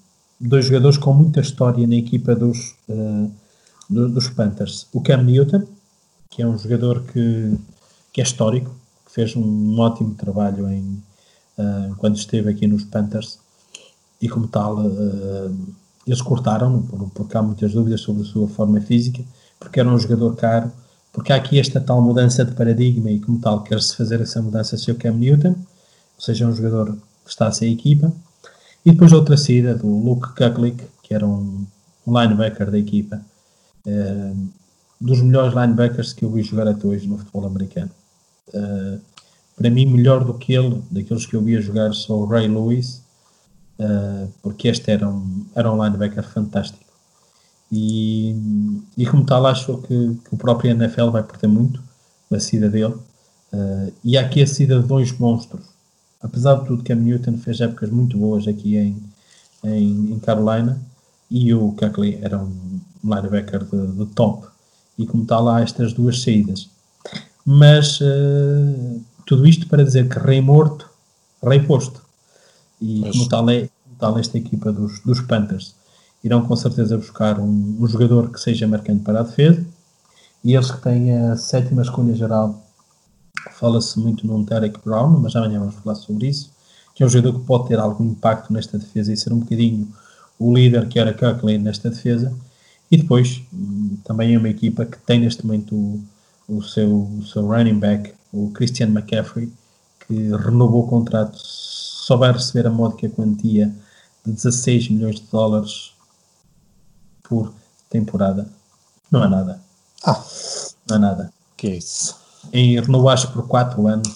[0.40, 3.30] dois jogadores com muita história na equipa dos, uh,
[3.90, 4.86] do, dos Panthers.
[4.92, 5.64] O Cam Newton,
[6.34, 7.56] que é um jogador que,
[8.12, 8.74] que é histórico,
[9.06, 11.00] que fez um ótimo trabalho em,
[11.56, 13.38] uh, quando esteve aqui nos Panthers.
[14.20, 15.56] E como tal uh,
[16.04, 19.22] eles cortaram por, porque há muitas dúvidas sobre a sua forma física
[19.60, 20.72] porque era um jogador caro
[21.12, 24.76] porque há aqui esta tal mudança de paradigma e como tal quer-se fazer essa mudança
[24.76, 28.12] se o Cam Newton ou seja, um jogador que está a ser equipa.
[28.84, 31.64] E depois outra saída do Luke Kuklik que era um
[32.06, 33.20] linebacker da equipa
[33.86, 34.48] uh,
[35.00, 37.90] dos melhores linebackers que eu vi jogar até hoje no futebol americano
[38.48, 39.00] uh,
[39.56, 43.02] para mim melhor do que ele, daqueles que eu via jogar só o Ray Lewis,
[43.78, 46.84] uh, porque este era um, era um linebacker fantástico.
[47.70, 48.36] E,
[48.96, 51.82] e como tal, acho que, que o próprio NFL vai perder muito
[52.32, 52.94] a saída dele.
[53.52, 55.66] Uh, e há aqui a saída de dois monstros.
[56.20, 59.02] Apesar de tudo, Cam Newton fez épocas muito boas aqui em,
[59.62, 60.80] em, em Carolina
[61.30, 64.46] e o Kuckley era um linebacker de, de top.
[64.98, 66.68] E como tal, há estas duas saídas.
[67.44, 70.88] Mas uh, tudo isto para dizer que rei morto,
[71.42, 72.00] rei posto.
[72.80, 73.12] E Mas...
[73.12, 73.68] como tal é
[73.98, 75.74] tal esta equipa dos, dos Panthers.
[76.22, 79.64] Irão com certeza buscar um, um jogador que seja marcante para a defesa.
[80.42, 82.62] E eles que têm a sétima escolha geral,
[83.52, 86.50] fala-se muito num Tarek Brown, mas amanhã vamos falar sobre isso,
[86.94, 89.88] que é um jogador que pode ter algum impacto nesta defesa e ser um bocadinho
[90.38, 92.32] o líder que era Kuckley nesta defesa.
[92.94, 93.42] E depois,
[94.04, 96.04] também é uma equipa que tem neste momento o,
[96.46, 99.52] o seu, o seu running back, o Christian McCaffrey,
[100.06, 103.74] que renovou o contrato, só vai receber a módica quantia
[104.24, 105.92] de 16 milhões de dólares
[107.24, 107.52] por
[107.90, 108.46] temporada.
[109.10, 109.60] Não é nada.
[110.04, 110.24] Ah.
[110.88, 111.32] Não é nada.
[111.56, 112.16] Que é isso?
[112.52, 114.08] Em renovou acho por 4 anos,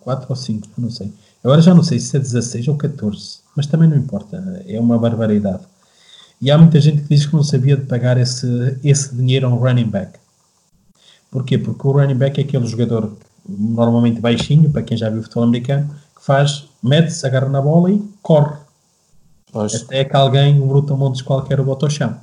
[0.00, 1.12] 4 ou 5, não sei.
[1.44, 4.98] Agora já não sei se é 16 ou 14, mas também não importa, é uma
[4.98, 5.64] barbaridade.
[6.40, 9.50] E há muita gente que diz que não sabia de pagar esse, esse dinheiro a
[9.50, 10.18] um running back.
[11.30, 11.58] Porquê?
[11.58, 13.16] Porque o running back é aquele jogador
[13.48, 18.02] normalmente baixinho, para quem já viu futebol americano, que faz, mete-se, agarra na bola e
[18.22, 18.56] corre.
[19.52, 19.74] Pois.
[19.74, 22.16] Até que alguém, um brutamontes qualquer, o bota ao chão.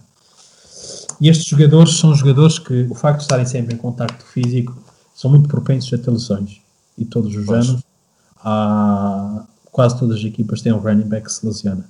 [1.20, 4.78] E estes jogadores são jogadores que, o facto de estarem sempre em contacto físico,
[5.16, 6.62] são muito propensos a ter lesões.
[6.98, 7.70] E todos os pois.
[7.70, 7.84] anos,
[8.44, 11.86] há, quase todas as equipas têm um running back que se lesiona.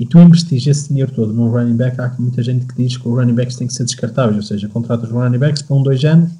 [0.00, 3.06] E tu investiges esse dinheiro todo num running back, há muita gente que diz que
[3.06, 6.02] os running backs têm que ser descartáveis, ou seja, contratas running backs para um, dois
[6.06, 6.32] anos,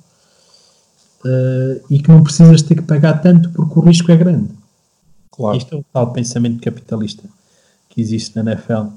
[1.22, 4.48] uh, e que não precisas ter que pagar tanto porque o risco é grande.
[5.30, 5.58] Claro.
[5.58, 7.22] Isto é o tal pensamento capitalista
[7.90, 8.92] que existe na NFL uh,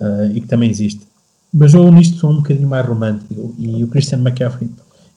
[0.00, 1.04] eh, e que também existe.
[1.52, 4.70] Mas eu nisto sou um bocadinho mais romântico e o Christian McCaffrey,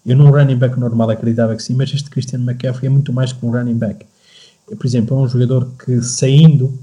[0.03, 3.31] eu num running back normal acreditava que sim, mas este Christian McCaffrey é muito mais
[3.31, 4.07] que um running back.
[4.67, 6.73] Eu, por exemplo, é um jogador que saindo,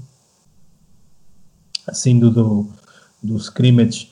[1.93, 2.67] saindo do,
[3.21, 4.11] do scrimmage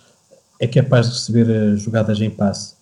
[0.60, 2.78] é capaz de receber eh, jogadas em passe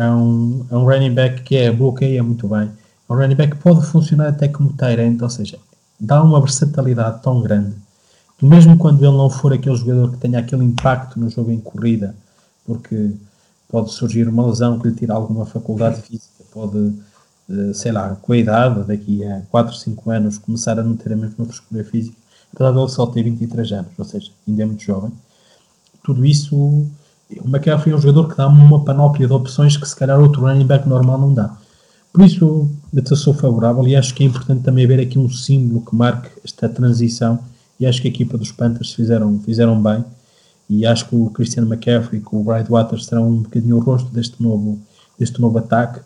[0.00, 2.70] é um, é um running back que é, bloqueia muito bem.
[3.08, 5.58] É um running back que pode funcionar até como Tyrant, ou seja,
[6.00, 7.74] dá uma versatilidade tão grande
[8.38, 11.60] que mesmo quando ele não for aquele jogador que tenha aquele impacto no jogo em
[11.60, 12.14] corrida,
[12.64, 13.10] porque
[13.68, 16.94] pode surgir uma lesão que lhe tira alguma faculdade física, pode,
[17.50, 21.12] eh, sei lá, com a idade, daqui a 4, 5 anos, começar a não ter
[21.12, 22.16] a mesma frescura física,
[22.52, 25.12] apesar de ele só ter 23 anos, ou seja, ainda é muito jovem.
[26.02, 26.86] Tudo isso
[27.38, 30.42] o McCaffrey é um jogador que dá uma panóplia de opções que se calhar outro
[30.42, 31.56] running back normal não dá.
[32.12, 35.84] Por isso, eu sou favorável e acho que é importante também haver aqui um símbolo
[35.84, 37.38] que marque esta transição
[37.78, 40.04] e acho que a equipa dos Panthers fizeram, fizeram bem
[40.68, 44.10] e acho que o Christian McCaffrey e o Bright Waters serão um bocadinho o rosto
[44.10, 44.80] deste novo,
[45.16, 46.00] deste novo ataque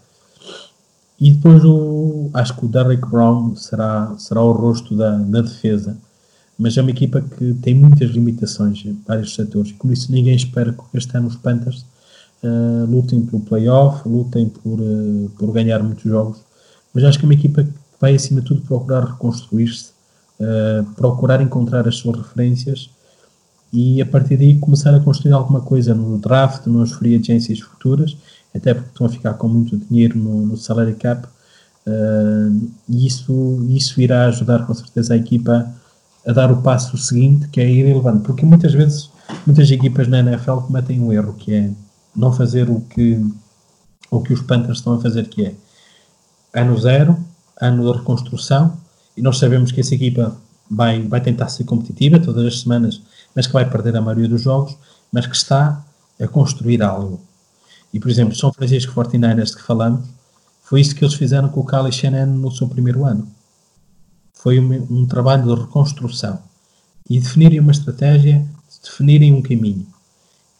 [1.19, 5.97] e depois o, acho que o Derrick Brown será, será o rosto da, da defesa
[6.59, 10.73] mas é uma equipa que tem muitas limitações em vários setores, por isso ninguém espera
[10.73, 11.85] que este ano os Panthers
[12.43, 16.39] uh, lutem pelo playoff, lutem por, uh, por ganhar muitos jogos,
[16.93, 19.91] mas acho que é uma equipa que vai acima de tudo procurar reconstruir-se,
[20.41, 22.91] uh, procurar encontrar as suas referências
[23.73, 28.17] e a partir daí começar a construir alguma coisa no draft, nas free agencies futuras,
[28.55, 31.27] até porque estão a ficar com muito dinheiro no, no salary cap,
[32.89, 35.75] e isso, isso irá ajudar com certeza a equipa
[36.27, 38.21] a dar o passo seguinte, que é ir elevando.
[38.21, 39.11] Porque muitas vezes,
[39.47, 41.71] muitas equipas na NFL cometem um erro, que é
[42.15, 43.25] não fazer o que,
[44.11, 45.55] o que os Panthers estão a fazer, que é
[46.61, 47.19] ano zero,
[47.61, 48.77] ano de reconstrução,
[49.17, 50.37] e nós sabemos que essa equipa
[50.71, 53.03] vai, vai tentar ser competitiva todas as semanas,
[53.35, 54.77] mas que vai perder a maioria dos jogos,
[55.13, 55.85] mas que está
[56.21, 57.21] a construir algo.
[57.93, 60.07] E, por exemplo, São Francisco 49ers que falamos,
[60.63, 63.29] foi isso que eles fizeram com o Kyle Shannon no seu primeiro ano
[64.45, 66.39] foi um, um trabalho de reconstrução
[67.09, 68.47] e definirem uma estratégia,
[68.83, 69.87] definirem um caminho.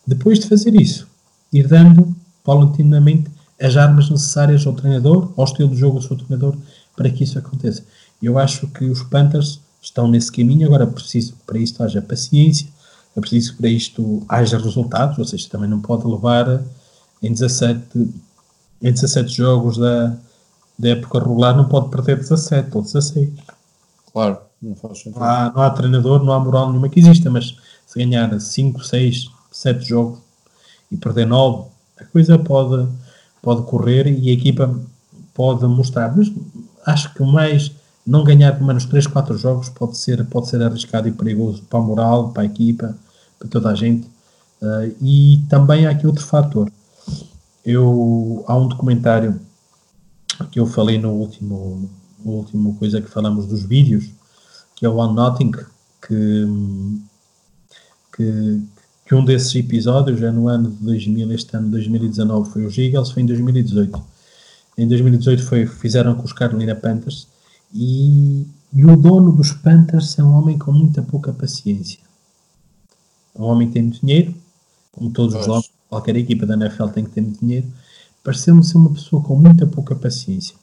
[0.07, 1.07] Depois de fazer isso,
[1.53, 3.31] ir dando paulatinamente
[3.61, 6.57] as armas necessárias ao treinador, ao estilo de jogo do seu treinador,
[6.97, 7.85] para que isso aconteça.
[8.23, 12.67] Eu acho que os Panthers estão nesse caminho, agora preciso que para isto haja paciência,
[13.15, 16.63] é preciso que para isto haja resultados, ou seja, também não pode levar
[17.23, 17.83] em 17,
[18.83, 20.17] em 17 jogos da,
[20.79, 23.29] da época regular, não pode perder 17 ou 16.
[24.15, 25.19] Claro, não faz sentido.
[25.19, 28.85] Não há, não há treinador, não há moral nenhuma que exista, mas se ganhar 5,
[28.85, 30.21] 6, 7 jogos
[30.89, 32.89] e perder 9, a coisa pode,
[33.43, 34.73] pode correr e a equipa
[35.35, 36.17] pode mostrar.
[36.17, 36.31] Mas
[36.87, 37.73] acho que mais
[38.07, 41.81] não ganhar pelo menos 3, 4 jogos pode ser, pode ser arriscado e perigoso para
[41.81, 42.97] a moral, para a equipa,
[43.37, 44.07] para toda a gente.
[44.63, 46.71] Uh, e também há aqui outro fator.
[47.65, 49.41] Eu, há um documentário
[50.53, 51.91] que eu falei no último,
[52.25, 54.11] no último coisa que falamos dos vídeos,
[54.75, 56.47] que é o One Nothing, que,
[58.17, 58.63] que,
[59.07, 63.11] que um desses episódios é no ano de 2000, este ano 2019 foi os Eagles,
[63.11, 64.03] foi em 2018.
[64.77, 67.29] Em 2018 foi, fizeram com os Carolina Panthers
[67.73, 72.01] e, e o dono dos Panthers é um homem com muita pouca paciência.
[73.35, 74.35] É um homem que tem muito dinheiro,
[74.93, 77.67] como todos os homens, qualquer equipa da NFL tem que ter muito dinheiro.
[78.23, 80.57] Pareceu-me ser uma pessoa com muita pouca paciência.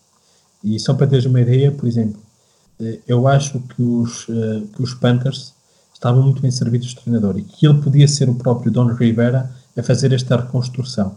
[0.63, 2.21] E só para teres uma ideia, por exemplo,
[2.79, 5.53] eh, eu acho que os, eh, que os Panthers
[5.93, 9.51] estavam muito bem servidos de treinador e que ele podia ser o próprio Don Rivera
[9.77, 11.15] a fazer esta reconstrução.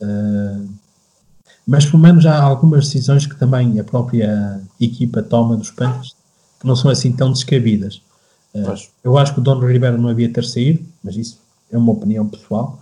[0.00, 0.68] Uh,
[1.66, 6.14] mas pelo menos há algumas decisões que também a própria equipa toma dos Panthers
[6.58, 8.00] que não são assim tão descabidas.
[9.04, 11.38] Eu acho que o Dono Ribeiro não havia ter saído, mas isso
[11.70, 12.80] é uma opinião pessoal,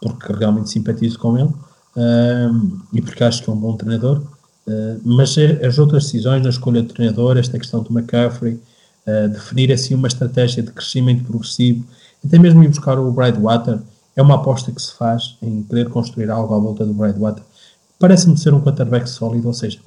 [0.00, 1.52] porque realmente simpatizo com ele
[2.92, 4.22] e porque acho que é um bom treinador.
[4.66, 8.60] Uh, mas as outras decisões na escolha de treinador, esta questão do McCaffrey,
[9.30, 11.86] definir assim uma estratégia de crescimento progressivo,
[12.24, 13.78] até mesmo ir buscar o Water,
[14.16, 17.44] é uma aposta que se faz em querer construir algo à volta do Water
[17.98, 19.80] parece-me ser um quarterback sólido, ou seja,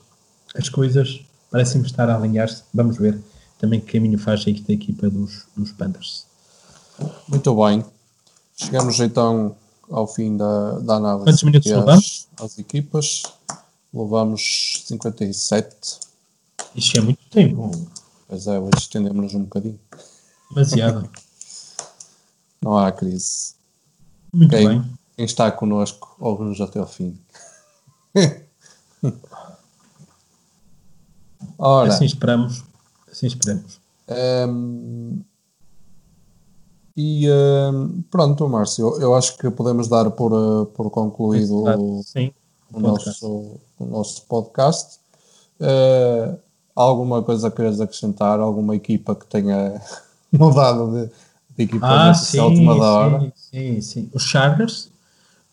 [0.56, 1.22] as coisas
[1.52, 2.64] parecem-me estar a alinhar-se.
[2.74, 3.20] Vamos ver
[3.58, 6.26] também que caminho faz a equipa dos, dos Panthers.
[7.28, 7.84] Muito bem.
[8.56, 9.56] Chegamos então
[9.90, 11.26] ao fim da, da análise.
[11.26, 12.28] Quantos minutos levamos?
[12.40, 13.24] As equipas.
[13.94, 16.00] Levamos 57.
[16.76, 17.72] Isto é muito tempo.
[18.28, 19.80] Pois é, hoje estendemos-nos um bocadinho.
[20.50, 21.10] Demasiado.
[22.62, 23.56] Não há crise.
[24.34, 24.84] Muito quem, bem.
[25.16, 27.18] Quem está connosco, ouve-nos até ao fim.
[31.58, 32.64] Ora, assim esperamos.
[33.12, 33.80] Assim esperamos.
[34.08, 35.22] Um,
[36.96, 42.34] e um, pronto, Márcio, eu, eu, acho que podemos dar por, uh, por concluído Sim,
[42.72, 45.00] o, nosso, o nosso podcast.
[45.60, 46.38] Uh,
[46.76, 48.40] alguma coisa queres acrescentar?
[48.40, 49.82] Alguma equipa que tenha
[50.32, 51.10] mudado de,
[51.58, 53.20] de equipa ah, nessa última da hora?
[53.20, 54.10] Sim, sim, sim.
[54.14, 54.90] Os Chargers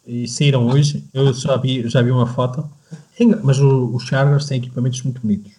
[0.07, 1.05] e saíram hoje.
[1.13, 2.69] Eu já vi, já vi uma foto.
[3.43, 5.53] Mas os Chargers têm equipamentos muito bonitos.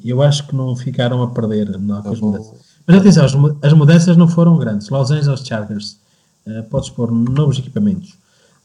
[0.00, 2.58] E eu acho que não ficaram a perder não, com as mudanças.
[2.86, 4.88] Mas atenção, as, as mudanças não foram grandes.
[4.88, 5.96] Los Angeles Chargers,
[6.46, 8.14] uh, podes pôr novos equipamentos.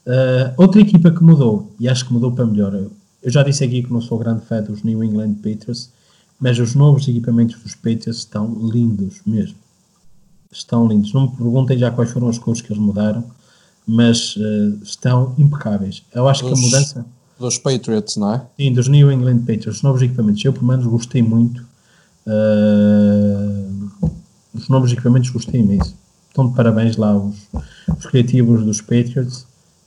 [0.06, 2.90] Uh, outra equipa que mudou, e acho que mudou para melhor, eu,
[3.22, 5.90] eu já disse aqui que não sou grande fã dos New England Patriots,
[6.40, 9.54] mas os novos equipamentos dos Patriots estão lindos mesmo.
[10.50, 11.12] Estão lindos.
[11.12, 13.24] Não me perguntem já quais foram as cores que eles mudaram,
[13.86, 16.02] mas uh, estão impecáveis.
[16.12, 17.06] Eu acho que a mudança.
[17.38, 18.46] Dos Patriots, não é?
[18.56, 20.44] Sim, dos New England Patriots, os novos equipamentos.
[20.44, 21.64] Eu, pelo menos, gostei muito.
[22.26, 23.90] Uh,
[24.52, 25.94] os novos equipamentos gostei imenso.
[26.28, 27.36] Estão de parabéns lá os,
[27.96, 29.46] os criativos dos Patriots.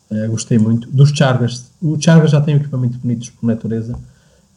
[0.09, 0.89] Uh, gostei muito.
[0.89, 1.71] Dos Chargers.
[1.81, 3.97] O Chargers já tem equipamentos bonitos por natureza.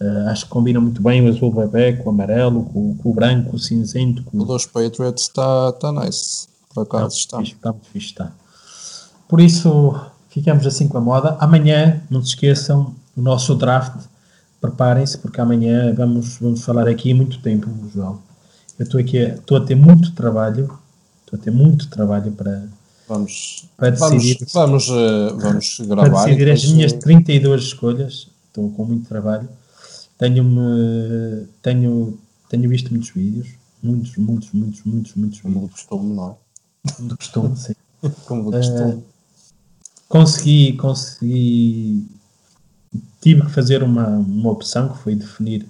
[0.00, 3.14] Uh, acho que combina muito bem o azul bebê com o amarelo, com, com o
[3.14, 4.22] branco, com o cinzento.
[4.24, 4.38] Com...
[4.38, 6.48] O dos Patriots está tá nice.
[6.72, 7.42] Por acaso está.
[7.42, 8.32] Está, está muito fixe, está.
[9.28, 9.94] Por isso,
[10.28, 11.36] ficamos assim com a moda.
[11.40, 14.06] Amanhã, não se esqueçam, o nosso draft.
[14.60, 18.20] Preparem-se, porque amanhã vamos, vamos falar aqui muito tempo, João.
[18.78, 20.78] Eu estou aqui, estou a ter muito trabalho,
[21.24, 22.62] estou a ter muito trabalho para,
[23.08, 24.38] vamos, para decidir.
[24.52, 26.10] Vamos, vamos, uh, vamos gravar.
[26.10, 29.48] Para decidir as minhas 32 escolhas, estou com muito trabalho.
[30.18, 33.48] Tenho-me, tenho, tenho visto muitos vídeos,
[33.82, 35.54] muitos, muitos, muitos, muitos, muitos vídeos.
[35.54, 36.92] Como costume, não é?
[36.92, 37.74] Como costume, sim.
[38.26, 38.92] Como costume.
[38.92, 39.02] Uh,
[40.08, 42.06] consegui, consegui,
[43.20, 45.66] tive que fazer uma, uma opção que foi definir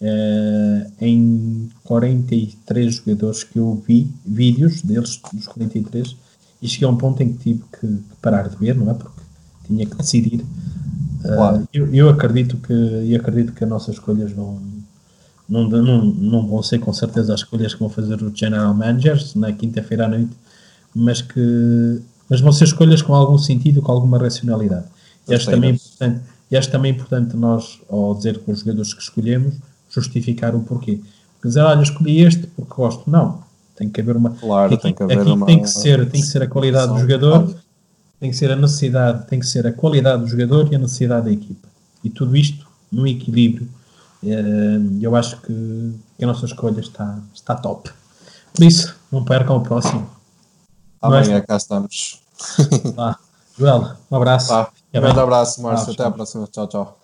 [0.00, 6.16] uh, em 43 jogadores que eu vi, vídeos deles, dos 43,
[6.62, 8.94] e cheguei a um ponto em que tive que, que parar de ver, não é?
[8.94, 9.20] Porque
[9.66, 10.44] tinha que decidir.
[11.24, 11.68] Uh, claro.
[11.72, 14.60] eu, eu, acredito que eu acredito que as nossas escolhas vão
[15.48, 19.34] não, não, não vão ser com certeza as escolhas que vão fazer os general managers
[19.34, 20.32] na quinta-feira à noite,
[20.94, 24.86] mas que mas vão ser escolhas com algum sentido, com alguma racionalidade.
[25.28, 29.02] E acho, também importante, e acho também importante nós, ao dizer que os jogadores que
[29.02, 29.54] escolhemos,
[29.90, 31.00] justificar o porquê.
[31.42, 33.10] Quer dizer, olha, escolhi este porque gosto.
[33.10, 33.42] Não.
[33.76, 34.30] Tem que haver uma.
[34.30, 35.46] Claro, aqui, tem que haver aqui uma.
[35.46, 37.54] Tem que, ser, tem que ser a qualidade do jogador,
[38.20, 41.26] tem que ser a necessidade, tem que ser a qualidade do jogador e a necessidade
[41.26, 41.68] da equipa.
[42.04, 43.68] E tudo isto num equilíbrio.
[44.24, 47.90] Eh, eu acho que, que a nossa escolha está, está top.
[48.54, 50.08] Por isso, não percam o próximo.
[51.00, 52.20] Tá Amanhã é, cá estamos.
[52.94, 53.18] Tá.
[53.58, 54.52] Joel, um abraço.
[54.52, 55.92] Um grande abraço, Márcio.
[55.92, 56.46] Até a próxima.
[56.48, 56.66] tchau.
[56.66, 56.98] tchau.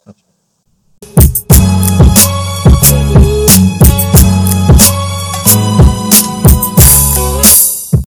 [3.14, 3.27] tchau.